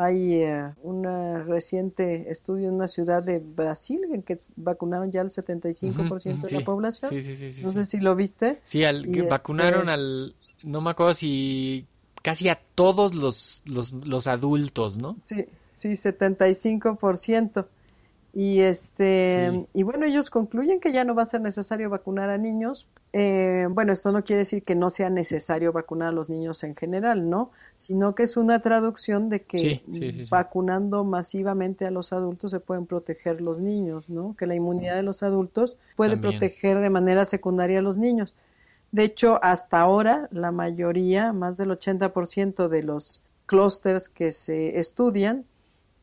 Hay 0.00 0.34
eh, 0.34 0.74
un 0.82 1.02
reciente 1.46 2.30
estudio 2.30 2.68
en 2.68 2.74
una 2.74 2.86
ciudad 2.86 3.20
de 3.20 3.40
Brasil 3.40 4.00
en 4.12 4.22
que 4.22 4.36
vacunaron 4.54 5.10
ya 5.10 5.22
el 5.22 5.30
75% 5.30 6.42
de 6.42 6.52
la 6.52 6.64
población. 6.64 7.10
Sí, 7.10 7.20
sí, 7.20 7.50
sí, 7.50 7.62
no 7.64 7.72
sé 7.72 7.84
si 7.84 7.98
lo 7.98 8.14
viste. 8.14 8.60
Sí, 8.62 8.84
al, 8.84 9.10
que 9.10 9.22
vacunaron 9.22 9.88
este 9.88 9.90
al, 9.90 10.34
no 10.62 10.80
me 10.80 10.90
acuerdo 10.90 11.14
si 11.14 11.84
casi 12.22 12.48
a 12.48 12.60
todos 12.76 13.16
los, 13.16 13.64
los, 13.66 13.92
los 13.92 14.28
adultos, 14.28 14.98
¿no? 14.98 15.16
Sí, 15.18 15.46
sí, 15.72 15.88
75%. 15.88 17.66
Y 18.34 18.60
este 18.60 19.66
y 19.72 19.82
bueno, 19.82 20.06
ellos 20.06 20.30
concluyen 20.30 20.78
que 20.78 20.92
ya 20.92 21.02
no 21.02 21.16
va 21.16 21.22
a 21.24 21.26
ser 21.26 21.40
necesario 21.40 21.90
vacunar 21.90 22.30
a 22.30 22.38
niños. 22.38 22.86
Eh, 23.12 23.66
bueno, 23.70 23.92
esto 23.92 24.12
no 24.12 24.22
quiere 24.22 24.40
decir 24.40 24.62
que 24.62 24.74
no 24.74 24.90
sea 24.90 25.08
necesario 25.08 25.72
vacunar 25.72 26.08
a 26.08 26.12
los 26.12 26.28
niños 26.28 26.62
en 26.62 26.74
general, 26.74 27.30
¿no? 27.30 27.50
Sino 27.76 28.14
que 28.14 28.24
es 28.24 28.36
una 28.36 28.60
traducción 28.60 29.30
de 29.30 29.42
que 29.42 29.82
vacunando 30.30 31.04
masivamente 31.04 31.86
a 31.86 31.90
los 31.90 32.12
adultos 32.12 32.50
se 32.50 32.60
pueden 32.60 32.84
proteger 32.86 33.40
los 33.40 33.60
niños, 33.60 34.10
¿no? 34.10 34.36
Que 34.36 34.46
la 34.46 34.54
inmunidad 34.54 34.96
de 34.96 35.02
los 35.02 35.22
adultos 35.22 35.78
puede 35.96 36.18
proteger 36.18 36.80
de 36.80 36.90
manera 36.90 37.24
secundaria 37.24 37.78
a 37.78 37.82
los 37.82 37.96
niños. 37.96 38.34
De 38.92 39.04
hecho, 39.04 39.38
hasta 39.42 39.80
ahora 39.80 40.28
la 40.30 40.52
mayoría, 40.52 41.32
más 41.32 41.56
del 41.56 41.70
80% 41.70 42.68
de 42.68 42.82
los 42.82 43.22
clústeres 43.46 44.08
que 44.08 44.32
se 44.32 44.78
estudian 44.78 45.44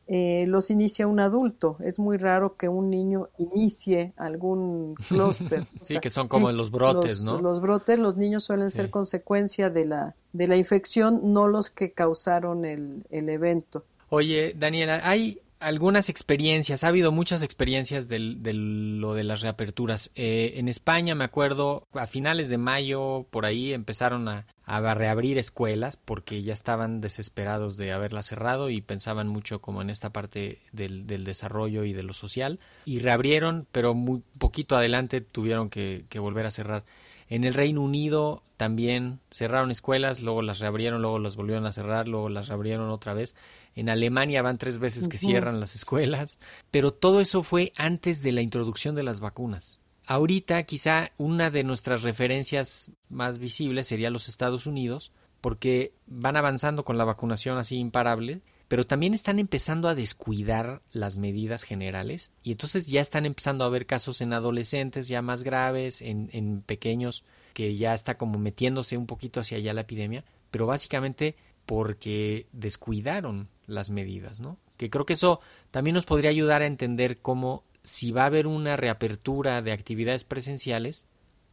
eh, 0.08 0.44
los 0.46 0.70
inicia 0.70 1.06
un 1.06 1.18
adulto. 1.20 1.76
Es 1.80 1.98
muy 1.98 2.16
raro 2.16 2.56
que 2.56 2.68
un 2.68 2.90
niño 2.90 3.28
inicie 3.38 4.12
algún 4.16 4.94
clúster. 5.08 5.66
sí, 5.80 5.98
que 5.98 6.10
son 6.10 6.28
como 6.28 6.50
los 6.52 6.70
brotes, 6.70 7.24
¿no? 7.24 7.40
Los 7.40 7.60
brotes, 7.60 7.98
los 7.98 8.16
niños 8.16 8.44
suelen 8.44 8.70
ser 8.70 8.90
consecuencia 8.90 9.70
de 9.70 9.86
la, 9.86 10.14
de 10.32 10.48
la 10.48 10.56
infección, 10.56 11.32
no 11.32 11.48
los 11.48 11.70
que 11.70 11.92
causaron 11.92 12.64
el, 12.64 13.04
el 13.10 13.28
evento. 13.28 13.84
Oye, 14.08 14.54
Daniela, 14.56 15.00
hay 15.02 15.40
algunas 15.60 16.08
experiencias, 16.08 16.84
ha 16.84 16.88
habido 16.88 17.12
muchas 17.12 17.42
experiencias 17.42 18.08
de 18.08 18.18
lo 18.18 19.14
de 19.14 19.24
las 19.24 19.40
reaperturas. 19.40 20.10
Eh, 20.14 20.54
en 20.56 20.68
España, 20.68 21.14
me 21.14 21.24
acuerdo, 21.24 21.86
a 21.92 22.06
finales 22.06 22.48
de 22.48 22.58
mayo, 22.58 23.26
por 23.30 23.46
ahí 23.46 23.72
empezaron 23.72 24.28
a, 24.28 24.46
reabrir 24.66 25.38
escuelas 25.38 25.96
porque 25.96 26.42
ya 26.42 26.52
estaban 26.52 27.00
desesperados 27.00 27.76
de 27.76 27.92
haberlas 27.92 28.26
cerrado 28.26 28.68
y 28.68 28.80
pensaban 28.80 29.28
mucho 29.28 29.60
como 29.60 29.80
en 29.80 29.90
esta 29.90 30.12
parte 30.12 30.58
del, 30.72 31.06
desarrollo 31.06 31.84
y 31.84 31.92
de 31.92 32.02
lo 32.02 32.12
social. 32.12 32.58
Y 32.84 32.98
reabrieron, 32.98 33.66
pero 33.70 33.94
muy 33.94 34.22
poquito 34.38 34.76
adelante 34.76 35.20
tuvieron 35.20 35.70
que, 35.70 36.04
que 36.08 36.18
volver 36.18 36.46
a 36.46 36.50
cerrar. 36.50 36.84
En 37.28 37.44
el 37.44 37.54
Reino 37.54 37.80
Unido 37.82 38.42
también 38.56 39.20
cerraron 39.30 39.70
escuelas, 39.70 40.22
luego 40.22 40.42
las 40.42 40.60
reabrieron, 40.60 41.02
luego 41.02 41.18
las 41.18 41.36
volvieron 41.36 41.66
a 41.66 41.72
cerrar, 41.72 42.06
luego 42.06 42.28
las 42.28 42.48
reabrieron 42.48 42.88
otra 42.90 43.14
vez. 43.14 43.34
En 43.76 43.90
Alemania 43.90 44.40
van 44.40 44.56
tres 44.56 44.78
veces 44.78 45.06
que 45.06 45.18
cierran 45.18 45.60
las 45.60 45.74
escuelas, 45.74 46.38
pero 46.70 46.92
todo 46.92 47.20
eso 47.20 47.42
fue 47.42 47.72
antes 47.76 48.22
de 48.22 48.32
la 48.32 48.40
introducción 48.40 48.94
de 48.94 49.02
las 49.02 49.20
vacunas. 49.20 49.80
Ahorita 50.06 50.62
quizá 50.62 51.12
una 51.18 51.50
de 51.50 51.62
nuestras 51.62 52.02
referencias 52.02 52.90
más 53.10 53.38
visibles 53.38 53.86
sería 53.86 54.08
los 54.08 54.28
Estados 54.28 54.66
Unidos, 54.66 55.12
porque 55.42 55.92
van 56.06 56.36
avanzando 56.36 56.84
con 56.84 56.96
la 56.96 57.04
vacunación 57.04 57.58
así 57.58 57.76
imparable, 57.76 58.40
pero 58.68 58.86
también 58.86 59.14
están 59.14 59.38
empezando 59.38 59.88
a 59.88 59.94
descuidar 59.94 60.82
las 60.90 61.18
medidas 61.18 61.62
generales 61.62 62.32
y 62.42 62.52
entonces 62.52 62.86
ya 62.86 63.00
están 63.00 63.26
empezando 63.26 63.62
a 63.62 63.68
haber 63.68 63.86
casos 63.86 64.22
en 64.22 64.32
adolescentes 64.32 65.06
ya 65.06 65.22
más 65.22 65.44
graves, 65.44 66.00
en, 66.00 66.30
en 66.32 66.62
pequeños 66.62 67.24
que 67.52 67.76
ya 67.76 67.94
está 67.94 68.16
como 68.16 68.38
metiéndose 68.38 68.96
un 68.96 69.06
poquito 69.06 69.40
hacia 69.40 69.58
allá 69.58 69.74
la 69.74 69.82
epidemia, 69.82 70.24
pero 70.50 70.66
básicamente 70.66 71.36
porque 71.66 72.46
descuidaron 72.52 73.48
las 73.66 73.90
medidas, 73.90 74.40
¿no? 74.40 74.58
Que 74.76 74.90
creo 74.90 75.06
que 75.06 75.14
eso 75.14 75.40
también 75.70 75.94
nos 75.94 76.06
podría 76.06 76.30
ayudar 76.30 76.62
a 76.62 76.66
entender 76.66 77.18
cómo 77.18 77.64
si 77.82 78.10
va 78.10 78.24
a 78.24 78.26
haber 78.26 78.46
una 78.46 78.76
reapertura 78.76 79.62
de 79.62 79.72
actividades 79.72 80.24
presenciales, 80.24 81.06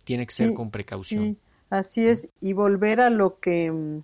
tiene 0.03 0.25
que 0.25 0.33
ser 0.33 0.53
con 0.53 0.71
precaución. 0.71 1.23
Sí, 1.23 1.37
así 1.69 2.05
es, 2.05 2.29
y 2.41 2.53
volver 2.53 2.99
a 3.01 3.09
lo 3.09 3.39
que, 3.39 4.01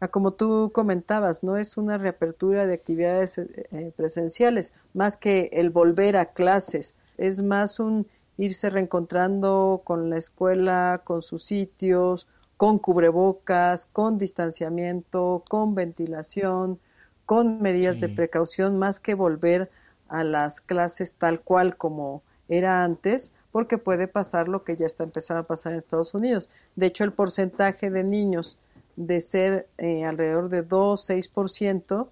a 0.00 0.08
como 0.08 0.34
tú 0.34 0.70
comentabas, 0.72 1.42
no 1.42 1.56
es 1.56 1.76
una 1.76 1.98
reapertura 1.98 2.66
de 2.66 2.74
actividades 2.74 3.38
eh, 3.38 3.46
eh, 3.72 3.92
presenciales, 3.96 4.74
más 4.92 5.16
que 5.16 5.48
el 5.52 5.70
volver 5.70 6.16
a 6.16 6.32
clases, 6.32 6.94
es 7.16 7.42
más 7.42 7.80
un 7.80 8.06
irse 8.36 8.70
reencontrando 8.70 9.80
con 9.84 10.10
la 10.10 10.18
escuela, 10.18 11.00
con 11.04 11.22
sus 11.22 11.42
sitios, 11.42 12.28
con 12.56 12.78
cubrebocas, 12.78 13.86
con 13.86 14.18
distanciamiento, 14.18 15.42
con 15.48 15.74
ventilación, 15.74 16.78
con 17.26 17.62
medidas 17.62 18.00
de 18.00 18.08
precaución, 18.08 18.78
más 18.78 19.00
que 19.00 19.14
volver 19.14 19.70
a 20.08 20.24
las 20.24 20.60
clases 20.60 21.14
tal 21.14 21.40
cual 21.40 21.76
como 21.76 22.22
era 22.48 22.84
antes, 22.84 23.32
porque 23.50 23.78
puede 23.78 24.08
pasar 24.08 24.48
lo 24.48 24.64
que 24.64 24.76
ya 24.76 24.86
está 24.86 25.04
empezando 25.04 25.40
a 25.40 25.46
pasar 25.46 25.72
en 25.72 25.78
Estados 25.78 26.14
Unidos. 26.14 26.48
De 26.76 26.86
hecho, 26.86 27.04
el 27.04 27.12
porcentaje 27.12 27.90
de 27.90 28.04
niños 28.04 28.58
de 28.96 29.20
ser 29.20 29.68
eh, 29.78 30.04
alrededor 30.04 30.48
de 30.48 30.66
2-6%, 30.66 32.08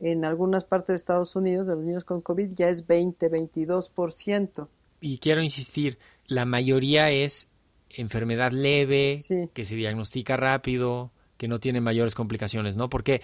en 0.00 0.24
algunas 0.24 0.64
partes 0.64 0.88
de 0.88 0.94
Estados 0.96 1.36
Unidos, 1.36 1.66
de 1.66 1.76
los 1.76 1.84
niños 1.84 2.04
con 2.04 2.20
COVID, 2.20 2.52
ya 2.54 2.68
es 2.68 2.86
20-22%. 2.86 4.68
Y 5.00 5.18
quiero 5.18 5.42
insistir, 5.42 5.98
la 6.26 6.44
mayoría 6.44 7.10
es 7.10 7.48
enfermedad 7.90 8.50
leve, 8.52 9.16
que 9.52 9.64
se 9.64 9.76
diagnostica 9.76 10.36
rápido, 10.36 11.12
que 11.36 11.48
no 11.48 11.60
tiene 11.60 11.80
mayores 11.80 12.14
complicaciones, 12.14 12.76
¿no? 12.76 12.88
Porque 12.88 13.22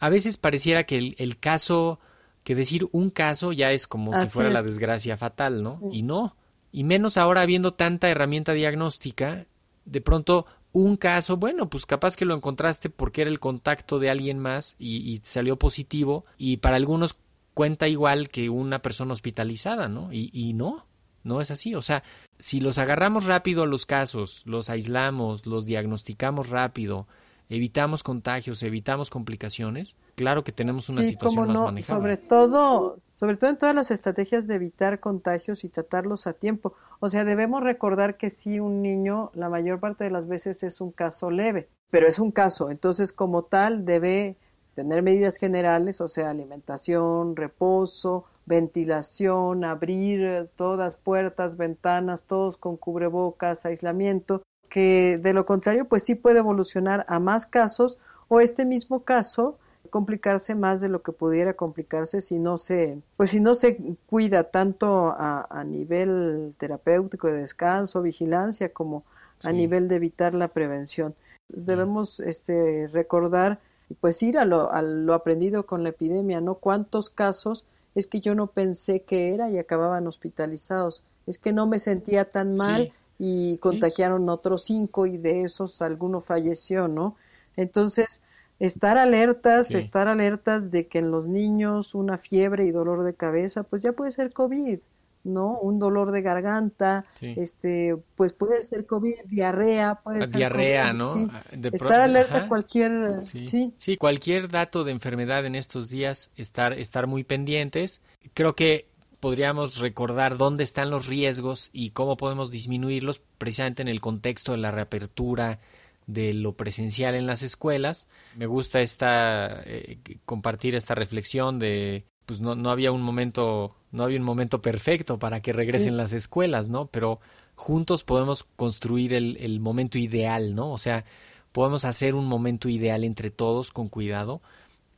a 0.00 0.08
veces 0.08 0.38
pareciera 0.38 0.84
que 0.84 1.14
el, 1.16 1.38
caso 1.38 2.00
que 2.42 2.54
decir 2.54 2.88
un 2.90 3.10
caso 3.10 3.52
ya 3.52 3.70
es 3.72 3.86
como 3.86 4.18
si 4.18 4.26
fuera 4.26 4.50
la 4.50 4.60
es. 4.60 4.66
desgracia 4.66 5.16
fatal, 5.16 5.62
¿no? 5.62 5.78
Sí. 5.78 5.98
Y 5.98 6.02
no. 6.02 6.36
Y 6.72 6.84
menos 6.84 7.18
ahora 7.18 7.42
habiendo 7.42 7.74
tanta 7.74 8.08
herramienta 8.08 8.54
diagnóstica, 8.54 9.46
de 9.84 10.00
pronto 10.00 10.46
un 10.72 10.96
caso, 10.96 11.36
bueno, 11.36 11.68
pues 11.68 11.84
capaz 11.84 12.16
que 12.16 12.24
lo 12.24 12.34
encontraste 12.34 12.88
porque 12.90 13.22
era 13.22 13.30
el 13.30 13.40
contacto 13.40 13.98
de 13.98 14.08
alguien 14.08 14.38
más 14.38 14.74
y, 14.78 14.98
y 14.98 15.20
salió 15.22 15.58
positivo 15.58 16.24
y 16.38 16.58
para 16.58 16.76
algunos 16.76 17.16
cuenta 17.52 17.88
igual 17.88 18.30
que 18.30 18.48
una 18.48 18.80
persona 18.80 19.12
hospitalizada, 19.12 19.88
¿no? 19.88 20.12
Y, 20.12 20.30
y 20.32 20.54
no, 20.54 20.86
no 21.24 21.42
es 21.42 21.50
así. 21.50 21.74
O 21.74 21.82
sea, 21.82 22.02
si 22.38 22.60
los 22.60 22.78
agarramos 22.78 23.26
rápido 23.26 23.64
a 23.64 23.66
los 23.66 23.84
casos, 23.84 24.42
los 24.46 24.70
aislamos, 24.70 25.44
los 25.44 25.66
diagnosticamos 25.66 26.48
rápido, 26.48 27.06
evitamos 27.50 28.02
contagios, 28.02 28.62
evitamos 28.62 29.10
complicaciones, 29.10 29.96
claro 30.14 30.44
que 30.44 30.52
tenemos 30.52 30.88
una 30.88 31.02
sí, 31.02 31.08
situación 31.10 31.48
más 31.48 31.58
no, 31.58 31.64
manejable. 31.64 32.00
sobre 32.00 32.16
todo, 32.16 32.98
sobre 33.14 33.36
todo 33.36 33.50
en 33.50 33.58
todas 33.58 33.74
las 33.74 33.90
estrategias 33.90 34.46
de 34.46 34.54
evitar 34.54 35.00
contagios 35.00 35.64
y 35.64 35.68
tratarlos 35.68 36.26
a 36.28 36.32
tiempo. 36.32 36.74
O 37.00 37.10
sea, 37.10 37.24
debemos 37.24 37.62
recordar 37.62 38.16
que 38.16 38.30
sí, 38.30 38.60
un 38.60 38.82
niño, 38.82 39.32
la 39.34 39.48
mayor 39.48 39.80
parte 39.80 40.04
de 40.04 40.10
las 40.10 40.28
veces 40.28 40.62
es 40.62 40.80
un 40.80 40.92
caso 40.92 41.30
leve, 41.30 41.68
pero 41.90 42.06
es 42.06 42.20
un 42.20 42.30
caso. 42.30 42.70
Entonces, 42.70 43.12
como 43.12 43.42
tal, 43.42 43.84
debe 43.84 44.36
tener 44.74 45.02
medidas 45.02 45.36
generales, 45.36 46.00
o 46.00 46.08
sea, 46.08 46.30
alimentación, 46.30 47.34
reposo, 47.34 48.26
ventilación, 48.46 49.64
abrir 49.64 50.48
todas 50.56 50.94
puertas, 50.96 51.56
ventanas, 51.56 52.24
todos 52.24 52.56
con 52.56 52.76
cubrebocas, 52.76 53.66
aislamiento, 53.66 54.42
que 54.70 55.18
de 55.20 55.34
lo 55.34 55.44
contrario, 55.44 55.84
pues 55.84 56.04
sí 56.04 56.14
puede 56.14 56.38
evolucionar 56.38 57.04
a 57.08 57.18
más 57.18 57.44
casos 57.44 57.98
o 58.28 58.40
este 58.40 58.64
mismo 58.64 59.04
caso 59.04 59.58
complicarse 59.90 60.54
más 60.54 60.80
de 60.80 60.88
lo 60.88 61.02
que 61.02 61.12
pudiera 61.12 61.54
complicarse 61.54 62.20
si 62.20 62.38
no 62.38 62.56
se, 62.56 62.98
pues 63.16 63.30
si 63.30 63.40
no 63.40 63.54
se 63.54 63.96
cuida 64.06 64.44
tanto 64.44 65.08
a, 65.08 65.46
a 65.50 65.64
nivel 65.64 66.54
terapéutico 66.56 67.26
de 67.26 67.40
descanso, 67.40 68.00
vigilancia, 68.00 68.72
como 68.72 69.04
a 69.42 69.52
nivel 69.52 69.88
de 69.88 69.96
evitar 69.96 70.34
la 70.34 70.48
prevención. 70.48 71.14
Debemos 71.48 72.20
este, 72.20 72.88
recordar, 72.88 73.58
pues 74.00 74.22
ir 74.22 74.38
a 74.38 74.44
lo, 74.44 74.72
a 74.72 74.82
lo 74.82 75.14
aprendido 75.14 75.66
con 75.66 75.82
la 75.82 75.88
epidemia, 75.88 76.40
¿no? 76.40 76.54
¿Cuántos 76.56 77.10
casos 77.10 77.64
es 77.94 78.06
que 78.06 78.20
yo 78.20 78.34
no 78.34 78.48
pensé 78.48 79.02
que 79.02 79.34
era 79.34 79.50
y 79.50 79.58
acababan 79.58 80.06
hospitalizados? 80.06 81.04
Es 81.26 81.38
que 81.38 81.52
no 81.52 81.66
me 81.66 81.78
sentía 81.78 82.30
tan 82.30 82.54
mal 82.54 82.92
y 83.22 83.58
contagiaron 83.58 84.28
otros 84.30 84.64
cinco 84.64 85.04
y 85.06 85.18
de 85.18 85.42
esos 85.44 85.82
alguno 85.82 86.22
falleció, 86.22 86.88
¿no? 86.88 87.16
Entonces, 87.54 88.22
estar 88.58 88.96
alertas, 88.96 89.68
Sí. 89.68 89.76
estar 89.76 90.08
alertas 90.08 90.70
de 90.70 90.88
que 90.88 90.98
en 91.00 91.10
los 91.10 91.26
niños 91.28 91.94
una 91.94 92.16
fiebre 92.18 92.64
y 92.64 92.70
dolor 92.70 93.04
de 93.04 93.14
cabeza, 93.14 93.62
pues 93.64 93.82
ya 93.82 93.92
puede 93.92 94.12
ser 94.12 94.32
COVID, 94.32 94.78
¿no? 95.22 95.58
Un 95.58 95.78
dolor 95.78 96.12
de 96.12 96.22
garganta, 96.22 97.04
Sí. 97.18 97.34
este, 97.36 97.94
pues 98.14 98.32
puede 98.32 98.62
ser 98.62 98.86
COVID, 98.86 99.16
diarrea, 99.26 99.96
puede 100.02 100.20
La 100.20 100.26
ser 100.26 100.38
diarrea, 100.38 100.86
COVID, 100.88 100.98
¿no? 100.98 101.12
sí. 101.12 101.26
Ah, 101.30 101.42
de 101.52 101.68
Estar 101.72 102.00
alerta 102.00 102.38
ajá. 102.38 102.48
cualquier, 102.48 103.26
Sí. 103.26 103.44
sí, 103.44 103.74
Sí, 103.76 103.96
cualquier 103.98 104.48
dato 104.48 104.82
de 104.84 104.92
enfermedad 104.92 105.44
en 105.44 105.56
estos 105.56 105.90
días, 105.90 106.30
estar, 106.36 106.72
estar 106.72 107.06
muy 107.06 107.22
pendientes. 107.24 108.00
Creo 108.32 108.54
que 108.56 108.89
podríamos 109.20 109.78
recordar 109.78 110.36
dónde 110.36 110.64
están 110.64 110.90
los 110.90 111.06
riesgos 111.06 111.70
y 111.72 111.90
cómo 111.90 112.16
podemos 112.16 112.50
disminuirlos 112.50 113.20
precisamente 113.38 113.82
en 113.82 113.88
el 113.88 114.00
contexto 114.00 114.52
de 114.52 114.58
la 114.58 114.70
reapertura 114.70 115.60
de 116.06 116.34
lo 116.34 116.56
presencial 116.56 117.14
en 117.14 117.26
las 117.26 117.42
escuelas. 117.42 118.08
Me 118.34 118.46
gusta 118.46 118.80
esta 118.80 119.60
eh, 119.64 119.98
compartir 120.24 120.74
esta 120.74 120.94
reflexión 120.94 121.58
de 121.58 122.04
pues 122.26 122.40
no, 122.40 122.54
no 122.54 122.70
había 122.70 122.92
un 122.92 123.02
momento 123.02 123.76
no 123.92 124.04
había 124.04 124.18
un 124.18 124.24
momento 124.24 124.60
perfecto 124.62 125.18
para 125.18 125.40
que 125.40 125.52
regresen 125.52 125.92
Sí. 125.92 125.96
las 125.96 126.12
escuelas, 126.12 126.70
¿no? 126.70 126.86
Pero 126.86 127.20
juntos 127.56 128.04
podemos 128.04 128.44
construir 128.56 129.14
el, 129.14 129.36
el 129.40 129.60
momento 129.60 129.98
ideal, 129.98 130.54
¿no? 130.54 130.72
O 130.72 130.78
sea, 130.78 131.04
podemos 131.52 131.84
hacer 131.84 132.14
un 132.14 132.26
momento 132.26 132.68
ideal 132.68 133.02
entre 133.04 133.30
todos 133.30 133.70
con 133.72 133.88
cuidado, 133.88 134.40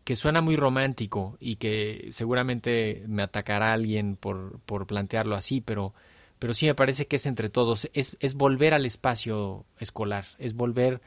que 0.04 0.16
suena 0.16 0.40
muy 0.40 0.56
romántico 0.56 1.36
y 1.40 1.56
que 1.56 2.08
seguramente 2.10 3.04
me 3.06 3.22
atacará 3.22 3.72
alguien 3.72 4.16
por, 4.16 4.60
por 4.60 4.86
plantearlo 4.86 5.36
así, 5.36 5.60
pero, 5.60 5.94
pero 6.38 6.54
sí 6.54 6.66
me 6.66 6.74
parece 6.74 7.06
que 7.06 7.16
es 7.16 7.26
entre 7.26 7.48
todos, 7.48 7.88
es, 7.92 8.16
es 8.20 8.34
volver 8.34 8.74
al 8.74 8.84
espacio 8.84 9.64
escolar, 9.78 10.26
es 10.38 10.54
volver 10.54 11.00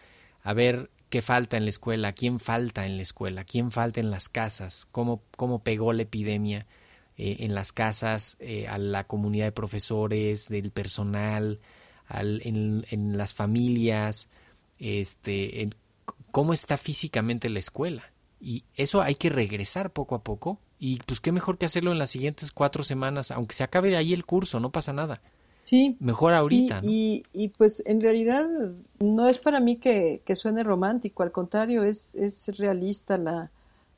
a 0.44 0.54
ver 0.54 0.90
qué 1.10 1.22
falta 1.22 1.58
en 1.58 1.66
la 1.66 1.70
escuela, 1.70 2.14
quién 2.14 2.40
falta 2.40 2.86
en 2.86 2.98
la 2.98 3.04
escuela, 3.04 3.44
quién 3.44 3.72
falta 3.72 4.00
en 4.00 4.12
las 4.12 4.30
casas, 4.30 4.88
cómo, 4.92 5.22
cómo 5.36 5.60
pegó 5.64 5.92
la 5.94 6.04
epidemia 6.04 6.66
eh, 7.18 7.38
en 7.40 7.54
las 7.54 7.72
casas, 7.72 8.38
eh, 8.40 8.68
a 8.68 8.78
la 8.78 9.06
comunidad 9.06 9.46
de 9.46 9.52
profesores, 9.52 10.48
del 10.48 10.72
personal, 10.72 11.60
al, 12.08 12.42
en, 12.46 12.86
en 12.90 13.18
las 13.18 13.34
familias, 13.34 14.30
este, 14.80 15.62
en 15.62 15.76
cómo 16.32 16.54
está 16.54 16.78
físicamente 16.78 17.50
la 17.50 17.60
escuela. 17.60 18.12
Y 18.40 18.64
eso 18.76 19.02
hay 19.02 19.16
que 19.16 19.30
regresar 19.30 19.92
poco 19.94 20.16
a 20.16 20.24
poco. 20.24 20.60
Y 20.80 21.00
pues 21.06 21.20
qué 21.22 21.32
mejor 21.32 21.58
que 21.58 21.66
hacerlo 21.66 21.92
en 21.92 22.00
las 22.00 22.10
siguientes 22.12 22.52
cuatro 22.52 22.84
semanas, 22.84 23.32
aunque 23.32 23.56
se 23.56 23.64
acabe 23.64 23.96
ahí 23.98 24.14
el 24.14 24.26
curso, 24.26 24.60
no 24.60 24.72
pasa 24.72 24.94
nada. 24.94 25.22
sí, 25.62 26.00
Mejor 26.00 26.34
ahorita, 26.34 26.82
Sí, 26.82 26.88
¿no? 26.88 26.92
y, 26.92 27.24
y 27.34 27.50
pues 27.50 27.82
en 27.86 28.02
realidad 28.02 28.48
no 29.00 29.28
es 29.28 29.40
para 29.40 29.60
mí 29.60 29.78
que, 29.78 30.22
que 30.26 30.36
suene 30.36 30.64
romántico, 30.64 31.24
al 31.24 31.32
contrario, 31.32 31.84
es, 31.84 32.16
es 32.16 32.58
realista 32.58 33.18
la, 33.18 33.52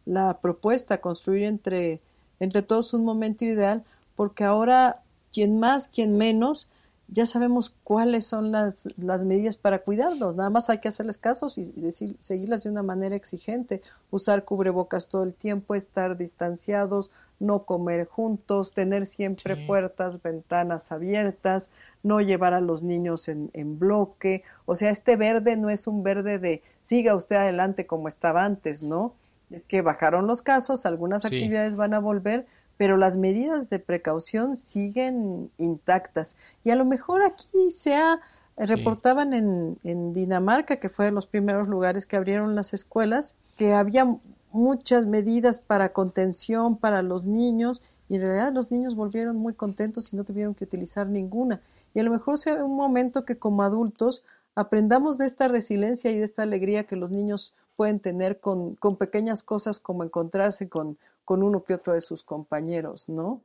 la 0.05 0.39
propuesta, 0.39 1.01
construir 1.01 1.43
entre, 1.43 2.01
entre 2.39 2.61
todos 2.61 2.93
un 2.93 3.03
momento 3.05 3.43
ideal, 3.45 3.83
porque 4.15 4.43
ahora 4.43 5.01
quien 5.33 5.59
más, 5.59 5.87
quien 5.87 6.17
menos, 6.17 6.69
ya 7.09 7.25
sabemos 7.25 7.75
cuáles 7.83 8.25
son 8.25 8.51
las, 8.51 8.87
las 8.97 9.23
medidas 9.23 9.57
para 9.57 9.79
cuidarlos, 9.79 10.35
nada 10.35 10.49
más 10.49 10.69
hay 10.69 10.79
que 10.79 10.89
hacerles 10.89 11.17
casos 11.17 11.57
y, 11.57 11.71
y 11.75 11.81
decir, 11.81 12.17
seguirlas 12.19 12.63
de 12.63 12.69
una 12.69 12.83
manera 12.83 13.15
exigente, 13.15 13.81
usar 14.11 14.43
cubrebocas 14.45 15.07
todo 15.07 15.23
el 15.23 15.33
tiempo, 15.33 15.73
estar 15.75 16.17
distanciados, 16.17 17.09
no 17.39 17.63
comer 17.63 18.05
juntos, 18.07 18.73
tener 18.73 19.05
siempre 19.05 19.55
Sí. 19.55 19.61
puertas, 19.65 20.21
ventanas 20.21 20.91
abiertas, 20.91 21.71
no 22.03 22.19
llevar 22.21 22.53
a 22.53 22.61
los 22.61 22.83
niños 22.83 23.27
en, 23.29 23.49
en 23.53 23.79
bloque, 23.79 24.43
o 24.65 24.75
sea, 24.75 24.89
este 24.89 25.15
verde 25.15 25.55
no 25.57 25.69
es 25.69 25.87
un 25.87 26.03
verde 26.03 26.39
de 26.39 26.61
siga 26.81 27.15
usted 27.15 27.35
adelante 27.37 27.85
como 27.87 28.07
estaba 28.07 28.43
antes, 28.43 28.81
¿no? 28.83 29.13
Es 29.49 29.65
que 29.65 29.81
bajaron 29.81 30.27
los 30.27 30.41
casos, 30.41 30.85
algunas 30.85 31.23
Sí. 31.23 31.27
actividades 31.27 31.75
van 31.75 31.93
a 31.93 31.99
volver, 31.99 32.47
pero 32.77 32.97
las 32.97 33.17
medidas 33.17 33.69
de 33.69 33.79
precaución 33.79 34.55
siguen 34.55 35.51
intactas. 35.57 36.35
Y 36.63 36.69
a 36.69 36.75
lo 36.75 36.85
mejor 36.85 37.21
aquí 37.23 37.71
se 37.71 37.95
ha, 37.95 38.13
eh, 38.57 38.65
Sí. 38.67 38.75
reportaban 38.75 39.33
en, 39.33 39.77
en 39.83 40.13
Dinamarca, 40.13 40.77
que 40.77 40.89
fue 40.89 41.05
de 41.05 41.11
los 41.11 41.25
primeros 41.27 41.67
lugares 41.67 42.05
que 42.05 42.15
abrieron 42.15 42.55
las 42.55 42.73
escuelas, 42.73 43.35
que 43.55 43.73
había 43.73 44.17
muchas 44.51 45.05
medidas 45.05 45.59
para 45.59 45.93
contención 45.93 46.77
para 46.77 47.01
los 47.01 47.25
niños 47.25 47.81
y 48.09 48.15
en 48.15 48.21
realidad 48.21 48.53
los 48.53 48.71
niños 48.71 48.95
volvieron 48.95 49.35
muy 49.35 49.53
contentos 49.53 50.13
y 50.13 50.15
no 50.15 50.23
tuvieron 50.23 50.55
que 50.55 50.63
utilizar 50.63 51.07
ninguna. 51.07 51.61
Y 51.93 51.99
a 51.99 52.03
lo 52.03 52.11
mejor 52.11 52.37
sea 52.37 52.63
un 52.63 52.75
momento 52.75 53.25
que 53.25 53.37
como 53.37 53.63
adultos 53.63 54.23
aprendamos 54.55 55.17
de 55.17 55.25
esta 55.25 55.47
resiliencia 55.47 56.11
y 56.11 56.17
de 56.17 56.23
esta 56.23 56.43
alegría 56.43 56.85
que 56.85 56.95
los 56.95 57.11
niños 57.11 57.53
pueden 57.77 58.01
tener 58.01 58.41
con, 58.41 58.75
con 58.75 58.97
pequeñas 58.97 59.43
cosas 59.43 59.79
como 59.79 60.03
encontrarse 60.05 60.69
con, 60.69 60.99
con 61.25 61.43
uno 61.43 61.63
que 61.65 61.75
otro 61.75 61.93
de 61.95 62.01
sus 62.01 62.23
compañeros, 62.23 63.09
¿no? 63.09 63.41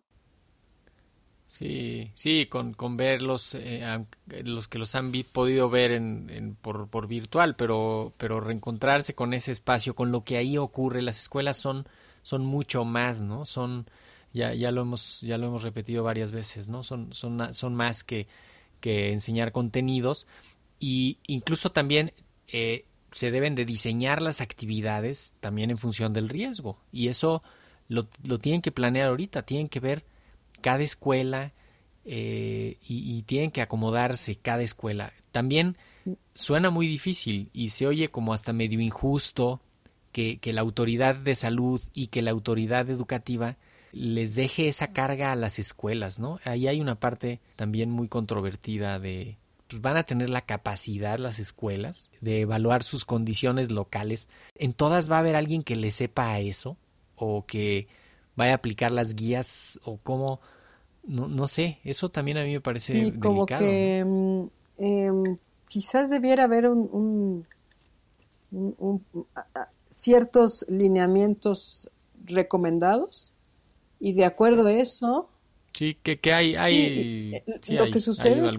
Sí, 1.49 2.11
sí, 2.15 2.47
con, 2.47 2.73
con 2.73 2.97
verlos, 2.97 3.55
eh, 3.55 3.85
aunque- 3.85 4.43
los 4.45 4.69
que 4.69 4.79
los 4.79 4.95
han 4.95 5.13
podido 5.33 5.69
ver 5.69 5.91
en, 5.93 6.31
en- 6.31 6.55
por, 6.57 6.89
por 6.89 7.07
virtual, 7.09 7.57
pero, 7.57 8.15
pero 8.17 8.41
reencontrarse 8.41 9.15
con 9.15 9.35
ese 9.35 9.53
espacio, 9.53 9.95
con 9.95 10.13
lo 10.13 10.25
que 10.25 10.39
ahí 10.39 10.57
ocurre, 10.57 11.03
las 11.03 11.21
escuelas 11.21 11.59
son, 11.59 11.87
son 12.23 12.45
mucho 12.47 12.85
más, 12.87 13.21
¿no? 13.21 13.45
Son, 13.45 13.87
ya, 14.33 14.55
ya 14.55 14.71
lo 14.73 14.81
hemos, 14.83 15.21
ya 15.21 15.37
lo 15.37 15.47
hemos 15.49 15.63
repetido 15.63 16.03
varias 16.05 16.33
veces, 16.33 16.69
¿no? 16.69 16.83
Son, 16.83 17.13
son, 17.13 17.53
son 17.55 17.75
más 17.75 18.03
que, 18.03 18.29
que 18.81 19.13
enseñar 19.13 19.53
contenidos 19.53 20.27
y 20.81 21.19
incluso 21.27 21.73
también 21.73 22.13
eh, 22.49 22.87
se 23.13 23.31
deben 23.31 23.55
de 23.55 23.65
diseñar 23.65 24.21
las 24.21 24.41
actividades 24.41 25.35
también 25.41 25.71
en 25.71 25.79
función 25.79 26.13
del 26.13 26.29
riesgo 26.29 26.79
y 26.91 27.09
eso 27.09 27.43
lo, 27.89 28.09
lo 28.27 28.39
tienen 28.39 28.63
que 28.63 28.73
planear 28.73 29.09
ahorita, 29.09 29.43
tienen 29.43 29.69
que 29.69 29.81
ver 29.81 30.05
cada 30.61 30.83
escuela 30.83 31.53
eh, 32.05 32.79
y, 32.83 33.19
y 33.19 33.23
tienen 33.23 33.51
que 33.51 33.63
acomodarse 33.63 34.37
cada 34.37 34.63
escuela. 34.63 35.13
También 35.31 35.77
suena 36.35 36.71
muy 36.71 36.87
difícil 36.87 37.51
y 37.53 37.69
se 37.69 37.87
oye 37.87 38.09
como 38.09 38.33
hasta 38.33 38.53
medio 38.53 38.81
injusto 38.81 39.61
que, 40.13 40.39
que 40.39 40.53
la 40.53 40.61
autoridad 40.61 41.15
de 41.15 41.35
salud 41.35 41.81
y 41.95 42.09
que 42.09 42.23
la 42.23 42.31
autoridad 42.31 42.89
educativa 42.91 43.57
les 43.93 44.35
deje 44.35 44.69
esa 44.69 44.93
carga 44.93 45.33
a 45.33 45.37
las 45.37 45.59
escuelas, 45.59 46.19
¿no? 46.19 46.39
Ahí 46.45 46.67
hay 46.67 46.81
una 46.81 46.99
parte 46.99 47.41
también 47.57 47.91
muy 47.91 48.09
controvertida 48.09 48.99
de 48.99 49.37
pues 49.73 49.81
van 49.81 49.97
a 49.97 50.05
tener 50.05 50.29
la 50.29 50.43
capacidad 50.43 51.19
las 51.19 51.39
escuelas 51.39 52.11
de 52.21 52.43
evaluar 52.43 52.83
sus 52.83 53.07
condiciones 53.07 53.73
locales. 53.73 54.29
En 54.55 54.75
todas 54.75 55.11
va 55.11 55.17
a 55.17 55.21
haber 55.21 55.35
alguien 55.35 55.63
que 55.63 55.77
le 55.77 55.91
sepa 55.91 56.31
a 56.31 56.41
eso 56.41 56.77
o 57.17 57.47
que 57.47 57.89
vaya 58.37 58.53
a 58.53 58.57
aplicar 58.57 58.91
las 58.91 59.15
guías 59.15 59.81
o 59.85 59.97
cómo, 59.97 60.41
no, 61.05 61.27
no 61.27 61.47
sé, 61.47 61.79
eso 61.85 62.11
también 62.11 62.37
a 62.37 62.45
mí 62.45 62.53
me 62.53 62.61
parece 62.61 62.93
sí, 62.93 63.13
como 63.13 63.47
que 63.47 64.05
mm, 64.05 64.45
em, 64.77 65.39
quizás 65.69 66.11
debiera 66.11 66.45
haber 66.45 66.69
un, 66.69 67.47
ciertos 69.89 70.67
lineamientos 70.69 71.91
recomendados 72.27 73.35
y 73.99 74.13
de 74.13 74.27
acuerdo 74.27 74.67
a 74.67 74.73
eso 74.73 75.31
Sí, 75.73 75.97
que, 76.03 76.19
que 76.21 76.33
hay, 76.33 76.55
hay 76.55 77.43
lo 77.71 77.91
que 77.91 77.99
sucede 77.99 78.45
es, 78.47 78.59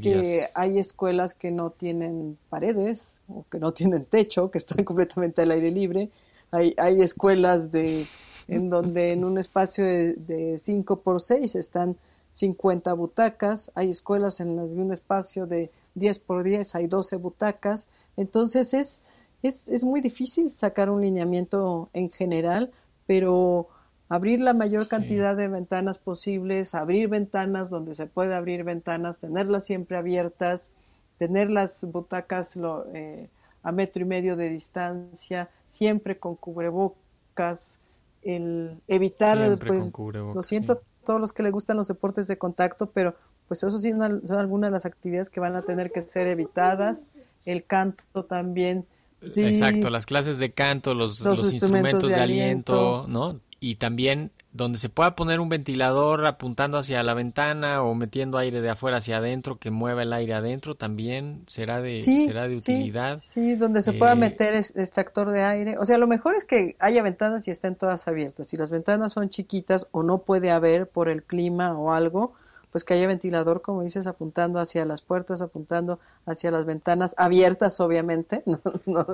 que, 0.00 0.48
hay 0.54 0.78
escuelas 0.78 1.34
que 1.34 1.50
no 1.50 1.70
tienen 1.70 2.36
paredes 2.48 3.20
o 3.28 3.44
que 3.50 3.58
no 3.58 3.72
tienen 3.72 4.04
techo, 4.04 4.50
que 4.50 4.58
están 4.58 4.78
completamente 4.84 5.42
al 5.42 5.52
aire 5.52 5.70
libre. 5.70 6.10
Hay, 6.50 6.74
hay 6.76 7.00
escuelas 7.02 7.70
de 7.70 8.06
en 8.48 8.68
donde 8.68 9.12
en 9.12 9.24
un 9.24 9.38
espacio 9.38 9.84
de 9.84 10.56
5 10.58 11.00
por 11.00 11.20
6 11.20 11.54
están 11.54 11.96
50 12.32 12.92
butacas. 12.94 13.70
Hay 13.74 13.90
escuelas 13.90 14.40
en 14.40 14.56
las 14.56 14.74
de 14.74 14.82
un 14.82 14.92
espacio 14.92 15.46
de 15.46 15.70
10 15.94 16.18
por 16.20 16.42
10 16.42 16.74
hay 16.74 16.86
12 16.86 17.16
butacas. 17.16 17.86
Entonces 18.16 18.74
es, 18.74 19.02
es, 19.42 19.68
es 19.68 19.84
muy 19.84 20.00
difícil 20.00 20.50
sacar 20.50 20.90
un 20.90 21.00
lineamiento 21.00 21.88
en 21.92 22.10
general, 22.10 22.72
pero 23.06 23.68
abrir 24.08 24.40
la 24.40 24.54
mayor 24.54 24.88
cantidad 24.88 25.36
de 25.36 25.48
ventanas 25.48 25.98
posibles, 25.98 26.74
abrir 26.74 27.08
ventanas 27.08 27.70
donde 27.70 27.94
se 27.94 28.06
puede 28.06 28.34
abrir 28.34 28.64
ventanas, 28.64 29.20
tenerlas 29.20 29.64
siempre 29.64 29.96
abiertas, 29.96 30.70
tener 31.18 31.50
las 31.50 31.84
butacas 31.84 32.58
eh, 32.92 33.28
a 33.62 33.72
metro 33.72 34.02
y 34.02 34.06
medio 34.06 34.36
de 34.36 34.50
distancia, 34.50 35.48
siempre 35.66 36.18
con 36.18 36.36
cubrebocas, 36.36 37.78
el 38.22 38.80
evitar, 38.88 39.58
pues, 39.58 39.92
lo 40.12 40.42
siento 40.42 40.72
a 40.72 40.78
todos 41.04 41.20
los 41.20 41.32
que 41.32 41.42
les 41.42 41.52
gustan 41.52 41.76
los 41.76 41.88
deportes 41.88 42.26
de 42.26 42.38
contacto, 42.38 42.90
pero 42.90 43.14
pues 43.48 43.62
eso 43.62 43.78
sí 43.78 43.90
son 43.90 44.38
algunas 44.38 44.68
de 44.68 44.72
las 44.72 44.86
actividades 44.86 45.28
que 45.28 45.40
van 45.40 45.54
a 45.54 45.62
tener 45.62 45.92
que 45.92 46.00
ser 46.00 46.26
evitadas, 46.26 47.08
el 47.44 47.64
canto 47.64 48.24
también. 48.24 48.86
Exacto, 49.22 49.90
las 49.90 50.06
clases 50.06 50.38
de 50.38 50.52
canto, 50.52 50.94
los, 50.94 51.20
instrumentos, 51.20 52.08
de, 52.08 52.14
aliento, 52.14 53.06
¿no? 53.08 53.40
Y 53.64 53.76
también 53.76 54.30
donde 54.52 54.78
se 54.78 54.90
pueda 54.90 55.16
poner 55.16 55.40
un 55.40 55.48
ventilador 55.48 56.26
apuntando 56.26 56.76
hacia 56.76 57.02
la 57.02 57.14
ventana 57.14 57.82
o 57.82 57.94
metiendo 57.94 58.36
aire 58.36 58.60
de 58.60 58.68
afuera 58.68 58.98
hacia 58.98 59.16
adentro 59.16 59.58
que 59.58 59.70
mueva 59.70 60.02
el 60.02 60.12
aire 60.12 60.34
adentro 60.34 60.74
también 60.74 61.44
será 61.46 61.80
de 61.80 61.96
será 61.96 62.46
de 62.46 62.58
utilidad 62.58 63.16
sí 63.16 63.54
donde 63.54 63.80
se 63.80 63.94
pueda 63.94 64.12
eh, 64.12 64.16
meter 64.16 64.54
extractor 64.54 65.30
de 65.30 65.44
aire. 65.44 65.78
O 65.78 65.86
sea 65.86 65.96
lo 65.96 66.06
mejor 66.06 66.34
es 66.34 66.44
que 66.44 66.76
haya 66.78 67.02
ventanas 67.02 67.48
y 67.48 67.52
estén 67.52 67.74
todas 67.74 68.06
abiertas. 68.06 68.48
Si 68.48 68.58
las 68.58 68.68
ventanas 68.68 69.14
son 69.14 69.30
chiquitas 69.30 69.86
o 69.92 70.02
no 70.02 70.18
puede 70.18 70.50
haber 70.50 70.86
por 70.86 71.08
el 71.08 71.22
clima 71.22 71.72
o 71.72 71.94
algo 71.94 72.34
pues 72.70 72.84
que 72.84 72.92
haya 72.92 73.06
ventilador 73.06 73.62
como 73.62 73.82
dices 73.82 74.06
apuntando 74.06 74.58
hacia 74.58 74.84
las 74.84 75.00
puertas 75.00 75.40
apuntando 75.40 76.00
hacia 76.26 76.50
las 76.50 76.66
ventanas 76.66 77.14
abiertas 77.16 77.80
obviamente 77.80 78.42
no, 78.84 79.06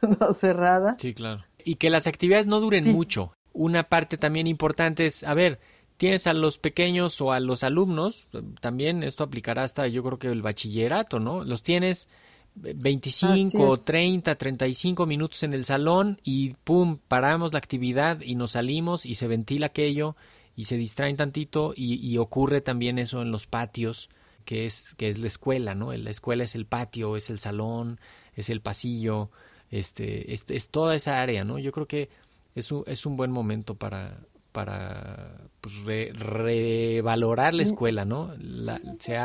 no, 0.00 0.32
cerradas 0.32 0.96
sí 0.98 1.12
claro. 1.12 1.44
Y 1.62 1.74
que 1.74 1.90
las 1.90 2.06
actividades 2.06 2.46
no 2.46 2.60
duren 2.60 2.90
mucho 2.92 3.34
una 3.52 3.84
parte 3.84 4.18
también 4.18 4.46
importante 4.46 5.06
es, 5.06 5.24
a 5.24 5.34
ver, 5.34 5.60
tienes 5.96 6.26
a 6.26 6.32
los 6.32 6.58
pequeños 6.58 7.20
o 7.20 7.32
a 7.32 7.40
los 7.40 7.62
alumnos, 7.62 8.28
también 8.60 9.02
esto 9.02 9.24
aplicará 9.24 9.64
hasta 9.64 9.86
yo 9.86 10.02
creo 10.02 10.18
que 10.18 10.28
el 10.28 10.42
bachillerato, 10.42 11.20
¿no? 11.20 11.44
Los 11.44 11.62
tienes 11.62 12.08
25, 12.54 13.78
30, 13.84 14.34
35 14.34 15.06
minutos 15.06 15.42
en 15.42 15.54
el 15.54 15.64
salón 15.64 16.20
y 16.24 16.54
pum, 16.64 16.98
paramos 17.06 17.52
la 17.52 17.58
actividad 17.58 18.20
y 18.22 18.34
nos 18.34 18.52
salimos 18.52 19.06
y 19.06 19.14
se 19.14 19.26
ventila 19.26 19.66
aquello 19.66 20.16
y 20.56 20.64
se 20.64 20.76
distraen 20.76 21.16
tantito 21.16 21.72
y, 21.76 22.16
ocurre 22.18 22.60
también 22.60 22.98
eso 22.98 23.22
en 23.22 23.30
los 23.30 23.46
patios, 23.46 24.10
que 24.44 24.66
es, 24.66 24.94
que 24.96 25.08
es 25.08 25.18
la 25.18 25.26
escuela, 25.26 25.74
¿no? 25.74 25.92
La 25.92 26.10
escuela 26.10 26.44
es 26.44 26.54
el 26.54 26.66
patio, 26.66 27.16
es 27.16 27.30
el 27.30 27.38
salón, 27.38 28.00
es 28.34 28.50
el 28.50 28.60
pasillo, 28.60 29.30
este, 29.70 30.32
es, 30.32 30.44
es 30.50 30.68
toda 30.68 30.94
esa 30.94 31.22
área, 31.22 31.44
¿no? 31.44 31.58
Yo 31.58 31.72
creo 31.72 31.86
que 31.86 32.10
es 32.54 32.72
un, 32.72 32.84
es 32.86 33.06
un 33.06 33.16
buen 33.16 33.30
momento 33.30 33.74
para, 33.74 34.18
para 34.52 35.38
pues, 35.60 35.84
revalorar 35.84 37.54
la 37.54 37.62
escuela, 37.62 38.04
¿no? 38.04 38.32
La, 38.38 38.80
se 38.98 39.18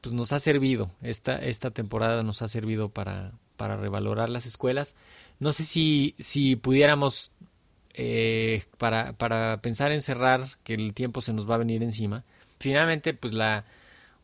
pues 0.00 0.14
nos 0.14 0.32
ha 0.32 0.40
servido, 0.40 0.90
esta, 1.02 1.36
esta 1.44 1.70
temporada 1.70 2.22
nos 2.22 2.40
ha 2.42 2.48
servido 2.48 2.88
para, 2.88 3.32
para 3.56 3.76
revalorar 3.76 4.30
las 4.30 4.46
escuelas. 4.46 4.94
No 5.40 5.52
sé 5.52 5.64
si, 5.64 6.14
si 6.18 6.56
pudiéramos, 6.56 7.30
eh, 7.92 8.62
para, 8.78 9.12
para 9.12 9.60
pensar 9.60 9.92
en 9.92 10.00
cerrar, 10.00 10.48
que 10.62 10.74
el 10.74 10.94
tiempo 10.94 11.20
se 11.20 11.32
nos 11.32 11.48
va 11.48 11.56
a 11.56 11.58
venir 11.58 11.82
encima, 11.82 12.24
finalmente, 12.58 13.12
pues 13.14 13.34
la, 13.34 13.64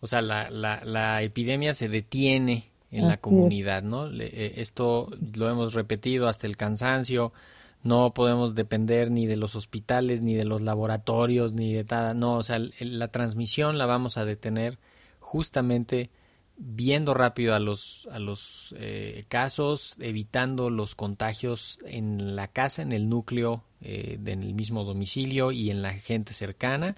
o 0.00 0.06
sea, 0.06 0.22
la, 0.22 0.48
la, 0.50 0.83
la 0.85 1.22
epidemia 1.22 1.74
se 1.74 1.88
detiene 1.88 2.70
en 2.90 3.06
la 3.06 3.18
comunidad, 3.18 3.83
¿no? 3.83 4.11
Eh, 4.11 4.54
esto 4.56 5.09
lo 5.35 5.48
hemos 5.48 5.74
repetido 5.74 6.26
hasta 6.26 6.46
el 6.46 6.56
cansancio, 6.56 7.33
no 7.83 8.12
podemos 8.12 8.55
depender 8.55 9.11
ni 9.11 9.27
de 9.27 9.37
los 9.37 9.57
hospitales, 9.57 10.21
ni 10.21 10.35
de 10.35 10.45
los 10.45 10.61
laboratorios, 10.61 11.55
ni 11.55 11.73
de 11.73 11.85
nada. 11.85 12.14
No, 12.14 12.37
o 12.37 12.43
sea, 12.43 12.61
la 12.81 13.09
transmisión 13.09 13.79
la 13.79 13.87
vamos 13.87 14.19
a 14.19 14.25
detener 14.25 14.79
justamente 15.19 16.11
viendo 16.62 17.14
rápido 17.14 17.55
a 17.55 17.59
los, 17.59 18.07
a 18.12 18.19
los 18.19 18.75
eh, 18.79 19.25
casos, 19.29 19.95
evitando 19.99 20.69
los 20.69 20.95
contagios 20.95 21.79
en 21.87 22.37
la 22.37 22.49
casa, 22.49 22.83
en 22.83 22.93
el 22.93 23.09
núcleo, 23.09 23.64
eh, 23.81 24.19
en 24.27 24.43
el 24.43 24.55
mismo 24.55 24.85
domicilio 24.85 25.53
y 25.53 25.71
en 25.71 25.81
la 25.81 25.95
gente 25.95 26.35
cercana. 26.35 26.97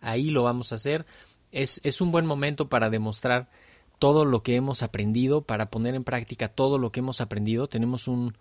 Ahí 0.00 0.30
lo 0.30 0.44
vamos 0.44 0.70
a 0.70 0.76
hacer. 0.76 1.06
Es, 1.50 1.80
es 1.82 2.00
un 2.00 2.12
buen 2.12 2.24
momento 2.24 2.68
para 2.68 2.88
demostrar 2.88 3.50
todo 3.98 4.24
lo 4.24 4.44
que 4.44 4.54
hemos 4.54 4.84
aprendido, 4.84 5.42
para 5.42 5.70
poner 5.70 5.96
en 5.96 6.04
práctica 6.04 6.46
todo 6.46 6.78
lo 6.78 6.92
que 6.92 7.00
hemos 7.00 7.20
aprendido. 7.20 7.68
Tenemos 7.68 8.06
un, 8.06 8.36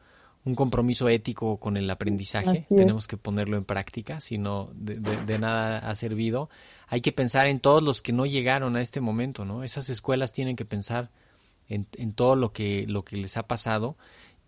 un 0.45 0.55
compromiso 0.55 1.09
ético 1.09 1.57
con 1.57 1.77
el 1.77 1.89
aprendizaje, 1.89 2.65
tenemos 2.69 3.07
que 3.07 3.17
ponerlo 3.17 3.57
en 3.57 3.65
práctica, 3.65 4.19
si 4.19 4.37
no 4.37 4.71
de, 4.73 5.39
nada 5.39 5.79
ha 5.79 5.95
servido. 5.95 6.49
Hay 6.87 7.01
que 7.01 7.11
pensar 7.11 7.47
en 7.47 7.59
todos 7.59 7.83
los 7.83 8.01
que 8.01 8.13
no 8.13 8.25
llegaron 8.25 8.75
a 8.75 8.81
este 8.81 9.01
momento, 9.01 9.45
¿no? 9.45 9.63
Esas 9.63 9.89
escuelas 9.89 10.33
tienen 10.33 10.55
que 10.55 10.65
pensar 10.65 11.11
en, 11.67 11.87
en 11.97 12.13
todo 12.13 12.35
lo 12.35 12.51
que, 12.51 12.85
lo 12.87 13.03
que 13.03 13.17
les 13.17 13.37
ha 13.37 13.43
pasado 13.43 13.95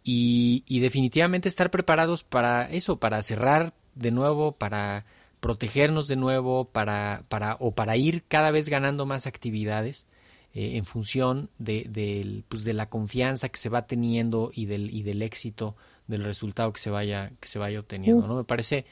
y, 0.04 0.64
y, 0.66 0.80
definitivamente 0.80 1.48
estar 1.48 1.70
preparados 1.70 2.24
para 2.24 2.68
eso, 2.70 2.98
para 2.98 3.22
cerrar 3.22 3.74
de 3.94 4.10
nuevo, 4.10 4.54
para 4.54 5.06
protegernos 5.40 6.08
de 6.08 6.16
nuevo, 6.16 6.66
para, 6.66 7.24
para, 7.30 7.58
o 7.60 7.72
para 7.72 7.98
ir 7.98 8.24
cada 8.28 8.50
vez 8.50 8.70
ganando 8.70 9.06
más 9.06 9.28
actividades. 9.28 10.08
Eh, 10.54 10.76
en 10.76 10.84
función 10.84 11.50
de, 11.60 12.44
pues 12.50 12.66
de 12.66 12.74
la 12.74 12.90
confianza 12.90 13.48
que 13.48 13.58
se 13.58 13.70
va 13.70 13.88
teniendo 13.88 14.52
y 14.54 14.66
del, 14.66 14.94
y 14.94 15.02
del 15.02 15.22
éxito 15.22 15.78
del 16.08 16.26
resultado 16.26 16.74
que 16.74 16.82
se 16.82 16.90
vaya, 16.90 17.32
que 17.40 17.48
se 17.48 17.58
vaya 17.58 17.80
obteniendo. 17.80 18.28
¿no? 18.28 18.36
Me 18.36 18.44
parece 18.44 18.86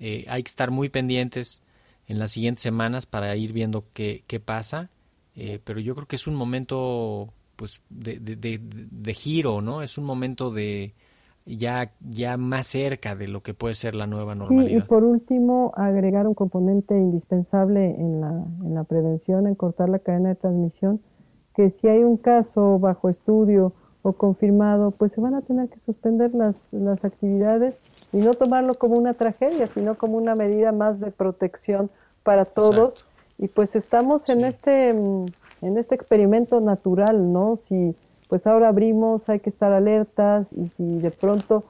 eh, 0.00 0.24
hay 0.28 0.42
que 0.42 0.48
estar 0.48 0.72
muy 0.72 0.88
pendientes 0.88 1.62
en 2.08 2.18
las 2.18 2.32
siguientes 2.32 2.62
semanas 2.62 3.06
para 3.06 3.36
ir 3.36 3.52
viendo 3.52 3.86
qué, 3.92 4.24
qué 4.26 4.40
pasa, 4.40 4.90
eh, 5.36 5.60
pero 5.62 5.78
yo 5.78 5.94
creo 5.94 6.08
que 6.08 6.16
es 6.16 6.26
un 6.26 6.34
momento 6.34 7.32
pues 7.54 7.80
de, 7.88 8.18
de, 8.18 8.58
de, 8.60 9.14
giro, 9.14 9.62
¿no? 9.62 9.82
Es 9.82 9.98
un 9.98 10.04
momento 10.04 10.50
de 10.50 10.94
ya, 11.46 11.92
ya 12.00 12.36
más 12.36 12.66
cerca 12.66 13.14
de 13.14 13.28
lo 13.28 13.42
que 13.42 13.54
puede 13.54 13.74
ser 13.74 13.94
la 13.94 14.06
nueva 14.06 14.34
normalidad. 14.34 14.76
y 14.76 14.80
por 14.80 15.04
último, 15.04 15.72
agregar 15.76 16.26
un 16.26 16.34
componente 16.34 16.94
indispensable 16.94 17.94
en 17.94 18.20
la, 18.20 18.44
en 18.64 18.74
la 18.74 18.84
prevención, 18.84 19.46
en 19.46 19.54
cortar 19.54 19.88
la 19.88 20.00
cadena 20.00 20.30
de 20.30 20.34
transmisión, 20.34 21.00
que 21.54 21.70
si 21.70 21.88
hay 21.88 22.02
un 22.02 22.16
caso 22.16 22.78
bajo 22.78 23.08
estudio 23.08 23.72
o 24.02 24.12
confirmado, 24.12 24.90
pues 24.90 25.12
se 25.12 25.20
van 25.20 25.34
a 25.34 25.42
tener 25.42 25.68
que 25.68 25.78
suspender 25.86 26.34
las, 26.34 26.56
las 26.72 27.04
actividades 27.04 27.74
y 28.12 28.18
no 28.18 28.34
tomarlo 28.34 28.74
como 28.74 28.96
una 28.96 29.14
tragedia, 29.14 29.66
sino 29.66 29.96
como 29.96 30.18
una 30.18 30.34
medida 30.34 30.72
más 30.72 31.00
de 31.00 31.10
protección 31.10 31.90
para 32.22 32.44
todos. 32.44 33.06
Y 33.38 33.48
pues 33.48 33.76
estamos 33.76 34.28
en 34.28 34.44
este 34.44 34.94
en 35.62 35.78
este 35.78 35.94
experimento 35.94 36.60
natural, 36.60 37.32
¿no? 37.32 37.58
Si 37.68 37.94
pues 38.28 38.46
ahora 38.46 38.68
abrimos, 38.68 39.28
hay 39.28 39.40
que 39.40 39.50
estar 39.50 39.72
alertas 39.72 40.46
y 40.52 40.68
si 40.68 40.98
de 40.98 41.10
pronto 41.10 41.64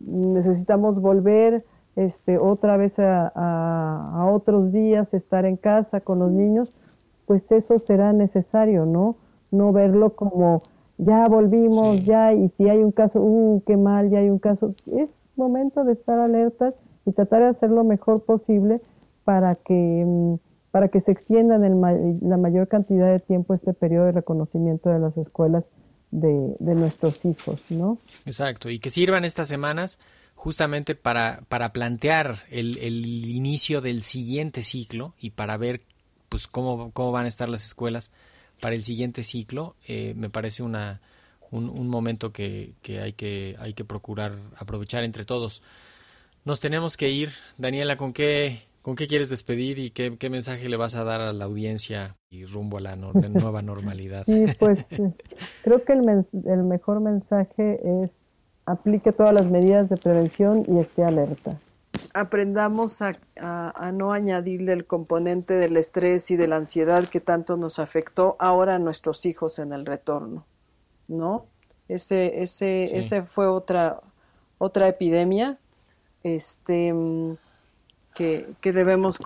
necesitamos 0.00 1.00
volver 1.00 1.64
este 1.96 2.38
otra 2.38 2.76
vez 2.76 2.98
a, 2.98 3.28
a 3.28 4.26
otros 4.26 4.72
días, 4.72 5.12
estar 5.12 5.44
en 5.44 5.56
casa 5.56 6.00
con 6.00 6.18
los 6.18 6.30
niños, 6.30 6.76
pues 7.26 7.42
eso 7.52 7.78
será 7.80 8.12
necesario, 8.12 8.86
¿no? 8.86 9.16
No 9.50 9.72
verlo 9.72 10.14
como 10.14 10.62
ya 10.98 11.26
volvimos, 11.28 12.04
ya, 12.04 12.32
y 12.34 12.50
si 12.50 12.68
hay 12.68 12.82
un 12.82 12.92
caso, 12.92 13.20
uh, 13.20 13.62
qué 13.66 13.76
mal, 13.76 14.10
ya 14.10 14.18
hay 14.18 14.28
un 14.30 14.38
caso. 14.38 14.74
Es 14.92 15.08
momento 15.36 15.84
de 15.84 15.92
estar 15.92 16.18
alertas 16.18 16.74
y 17.06 17.12
tratar 17.12 17.42
de 17.42 17.48
hacer 17.48 17.70
lo 17.70 17.84
mejor 17.84 18.22
posible 18.22 18.80
para 19.24 19.54
que, 19.54 20.04
mm, 20.06 20.34
para 20.70 20.88
que 20.88 21.00
se 21.00 21.12
extienda 21.12 21.56
en 21.56 21.80
la 22.20 22.36
mayor 22.36 22.68
cantidad 22.68 23.10
de 23.10 23.18
tiempo 23.18 23.54
este 23.54 23.72
periodo 23.72 24.06
de 24.06 24.12
reconocimiento 24.12 24.90
de 24.90 24.98
las 24.98 25.16
escuelas 25.16 25.64
de, 26.10 26.56
de 26.58 26.74
nuestros 26.74 27.18
hijos, 27.24 27.60
¿no? 27.68 27.98
Exacto, 28.24 28.70
y 28.70 28.78
que 28.78 28.90
sirvan 28.90 29.24
estas 29.24 29.48
semanas 29.48 29.98
justamente 30.34 30.94
para, 30.94 31.42
para 31.48 31.72
plantear 31.72 32.44
el, 32.50 32.78
el 32.78 33.04
inicio 33.04 33.80
del 33.80 34.02
siguiente 34.02 34.62
ciclo 34.62 35.14
y 35.20 35.30
para 35.30 35.56
ver 35.56 35.82
pues 36.30 36.46
cómo, 36.46 36.92
cómo 36.92 37.12
van 37.12 37.26
a 37.26 37.28
estar 37.28 37.48
las 37.48 37.66
escuelas 37.66 38.10
para 38.60 38.74
el 38.74 38.82
siguiente 38.82 39.22
ciclo, 39.22 39.76
eh, 39.86 40.14
me 40.16 40.30
parece 40.30 40.62
una, 40.62 41.00
un, 41.50 41.88
momento 41.88 42.32
que, 42.32 42.74
que, 42.82 43.00
hay 43.00 43.12
que 43.12 43.56
hay 43.58 43.74
que 43.74 43.84
procurar 43.84 44.38
aprovechar 44.56 45.04
entre 45.04 45.24
todos. 45.24 45.62
Nos 46.44 46.60
tenemos 46.60 46.96
que 46.96 47.10
ir. 47.10 47.30
Daniela, 47.58 47.96
¿con 47.96 48.12
qué, 48.12 48.62
con 48.82 48.96
qué 48.96 49.06
quieres 49.06 49.28
despedir 49.28 49.78
y 49.78 49.90
qué, 49.90 50.16
qué 50.18 50.30
mensaje 50.30 50.68
le 50.68 50.76
vas 50.76 50.94
a 50.94 51.04
dar 51.04 51.20
a 51.20 51.32
la 51.32 51.44
audiencia 51.44 52.16
y 52.30 52.44
rumbo 52.44 52.78
a 52.78 52.80
la, 52.80 52.96
nueva 52.96 53.62
normalidad? 53.62 54.24
Sí, 54.26 54.46
pues 54.58 54.84
creo 55.64 55.84
que 55.84 55.92
el, 55.92 56.26
el 56.46 56.62
mejor 56.64 57.00
mensaje 57.00 57.80
es 58.02 58.10
aplique 58.66 59.12
todas 59.12 59.34
las 59.34 59.50
medidas 59.50 59.88
de 59.88 59.96
prevención 59.96 60.64
y 60.68 60.78
esté 60.78 61.02
alerta 61.02 61.58
aprendamos 62.14 63.02
a, 63.02 63.12
a, 63.36 63.92
no 63.92 64.12
añadirle 64.12 64.72
el 64.72 64.86
componente 64.86 65.54
del 65.54 65.76
estrés 65.76 66.30
y 66.30 66.36
de 66.36 66.48
la 66.48 66.56
ansiedad 66.56 67.08
que 67.08 67.20
tanto 67.20 67.56
nos 67.56 67.78
afectó 67.78 68.36
ahora 68.38 68.76
a 68.76 68.78
nuestros 68.78 69.26
hijos 69.26 69.58
en 69.58 69.72
el 69.72 69.86
retorno, 69.86 70.46
¿no? 71.08 71.46
Ese, 71.88 72.42
ese, 72.42 72.96
ese 72.96 73.22
fue 73.22 73.48
otra, 73.48 74.00
otra 74.58 74.88
epidemia 74.88 75.58
este, 76.22 76.94
que, 78.20 78.46
que 78.60 78.74
debemos 78.74 79.18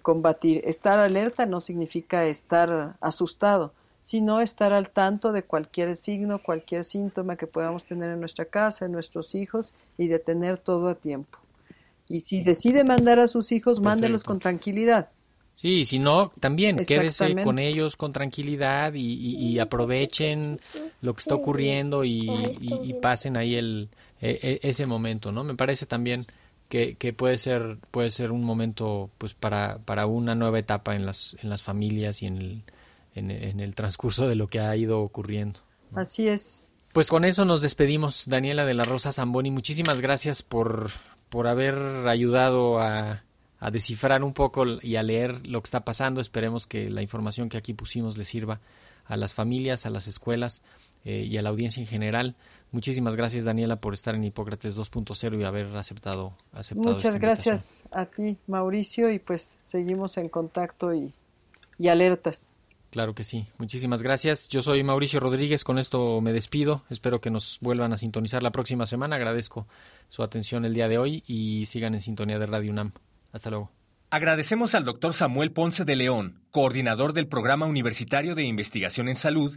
combatir. 0.00 0.62
Estar 0.64 0.98
alerta 0.98 1.44
no 1.44 1.60
significa 1.60 2.24
estar 2.24 2.96
asustado, 3.02 3.74
sino 4.02 4.40
estar 4.40 4.72
al 4.72 4.88
tanto 4.88 5.32
de 5.32 5.42
cualquier 5.42 5.94
signo, 5.98 6.42
cualquier 6.42 6.86
síntoma 6.86 7.36
que 7.36 7.46
podamos 7.46 7.84
tener 7.84 8.08
en 8.08 8.18
nuestra 8.18 8.46
casa, 8.46 8.86
en 8.86 8.92
nuestros 8.92 9.34
hijos 9.34 9.74
y 9.98 10.08
de 10.08 10.20
tener 10.20 10.56
todo 10.56 10.88
a 10.88 10.94
tiempo. 10.94 11.38
Y 12.08 12.22
si 12.22 12.40
decide 12.40 12.82
mandar 12.82 13.20
a 13.20 13.28
sus 13.28 13.52
hijos, 13.52 13.82
mándelos 13.82 14.24
con 14.24 14.38
tranquilidad. 14.38 15.10
Sí, 15.56 15.84
si 15.84 15.98
no, 15.98 16.32
también 16.40 16.78
quédese 16.86 17.42
con 17.42 17.58
ellos 17.58 17.94
con 17.94 18.14
tranquilidad 18.14 18.94
y, 18.94 19.58
aprovechen 19.58 20.62
lo 21.02 21.12
que 21.12 21.20
está 21.20 21.34
ocurriendo 21.34 22.06
y, 22.06 22.96
pasen 23.02 23.36
ahí 23.36 23.56
el, 23.56 23.90
e, 24.22 24.60
e, 24.62 24.66
ese 24.66 24.86
momento, 24.86 25.30
¿no? 25.30 25.44
Me 25.44 25.54
parece 25.54 25.84
también 25.84 26.26
que, 26.70 26.94
que, 26.94 27.12
puede 27.12 27.36
ser 27.36 27.78
puede 27.90 28.10
ser 28.10 28.30
un 28.30 28.44
momento 28.44 29.10
pues 29.18 29.34
para, 29.34 29.78
para 29.84 30.06
una 30.06 30.34
nueva 30.34 30.60
etapa 30.60 30.94
en 30.94 31.04
las 31.04 31.36
en 31.42 31.50
las 31.50 31.62
familias 31.62 32.22
y 32.22 32.26
en 32.26 32.36
el, 32.38 32.62
en, 33.14 33.60
el 33.60 33.74
transcurso 33.74 34.28
de 34.28 34.36
lo 34.36 34.46
que 34.46 34.60
ha 34.60 34.74
ido 34.76 35.00
ocurriendo. 35.00 35.60
Así 35.94 36.28
es. 36.28 36.70
Pues 36.92 37.08
con 37.08 37.24
eso 37.24 37.44
nos 37.44 37.60
despedimos, 37.60 38.24
Daniela 38.26 38.64
de 38.64 38.74
la 38.74 38.84
Rosa 38.84 39.12
Zamboni. 39.12 39.50
Muchísimas 39.50 40.00
gracias 40.00 40.42
por 40.42 40.90
por 41.28 41.46
haber 41.46 41.76
ayudado 42.08 42.80
a, 42.80 43.22
descifrar 43.70 44.24
un 44.24 44.32
poco 44.32 44.64
y 44.80 44.96
a 44.96 45.02
leer 45.02 45.46
lo 45.46 45.60
que 45.60 45.66
está 45.66 45.84
pasando. 45.84 46.20
Esperemos 46.20 46.66
que 46.66 46.88
la 46.88 47.02
información 47.02 47.48
que 47.48 47.58
aquí 47.58 47.74
pusimos 47.74 48.16
le 48.16 48.24
sirva 48.24 48.60
a 49.04 49.16
las 49.16 49.34
familias, 49.34 49.86
a 49.86 49.90
las 49.90 50.06
escuelas 50.06 50.62
eh, 51.04 51.26
y 51.28 51.36
a 51.36 51.42
la 51.42 51.50
audiencia 51.50 51.80
en 51.80 51.86
general. 51.86 52.36
Muchísimas 52.72 53.16
gracias, 53.16 53.44
Daniela, 53.44 53.80
por 53.80 53.94
estar 53.94 54.14
en 54.14 54.22
Hipócrates 54.22 54.76
2.0 54.76 55.40
y 55.40 55.44
haber 55.44 55.74
aceptado, 55.76 56.34
aceptado 56.52 56.94
Muchas 56.94 57.18
gracias 57.18 57.82
a 57.90 58.06
ti, 58.06 58.36
Mauricio, 58.46 59.10
y 59.10 59.18
pues 59.18 59.58
seguimos 59.62 60.16
en 60.18 60.28
contacto 60.28 60.94
y, 60.94 61.12
y 61.78 61.88
alertas. 61.88 62.52
Claro 62.90 63.14
que 63.14 63.22
sí. 63.22 63.46
Muchísimas 63.58 64.02
gracias. 64.02 64.48
Yo 64.48 64.62
soy 64.62 64.82
Mauricio 64.82 65.20
Rodríguez. 65.20 65.62
Con 65.62 65.78
esto 65.78 66.20
me 66.20 66.32
despido. 66.32 66.82
Espero 66.90 67.20
que 67.20 67.30
nos 67.30 67.58
vuelvan 67.60 67.92
a 67.92 67.96
sintonizar 67.96 68.42
la 68.42 68.50
próxima 68.50 68.84
semana. 68.84 69.16
Agradezco 69.16 69.68
su 70.08 70.24
atención 70.24 70.64
el 70.64 70.74
día 70.74 70.88
de 70.88 70.98
hoy 70.98 71.22
y 71.26 71.66
sigan 71.66 71.94
en 71.94 72.00
sintonía 72.00 72.40
de 72.40 72.46
Radio 72.46 72.72
UNAM. 72.72 72.92
Hasta 73.32 73.50
luego. 73.50 73.70
Agradecemos 74.10 74.74
al 74.74 74.84
doctor 74.84 75.12
Samuel 75.12 75.52
Ponce 75.52 75.84
de 75.84 75.94
León, 75.94 76.42
coordinador 76.50 77.12
del 77.12 77.28
Programa 77.28 77.66
Universitario 77.66 78.34
de 78.34 78.42
Investigación 78.42 79.08
en 79.08 79.14
Salud 79.14 79.56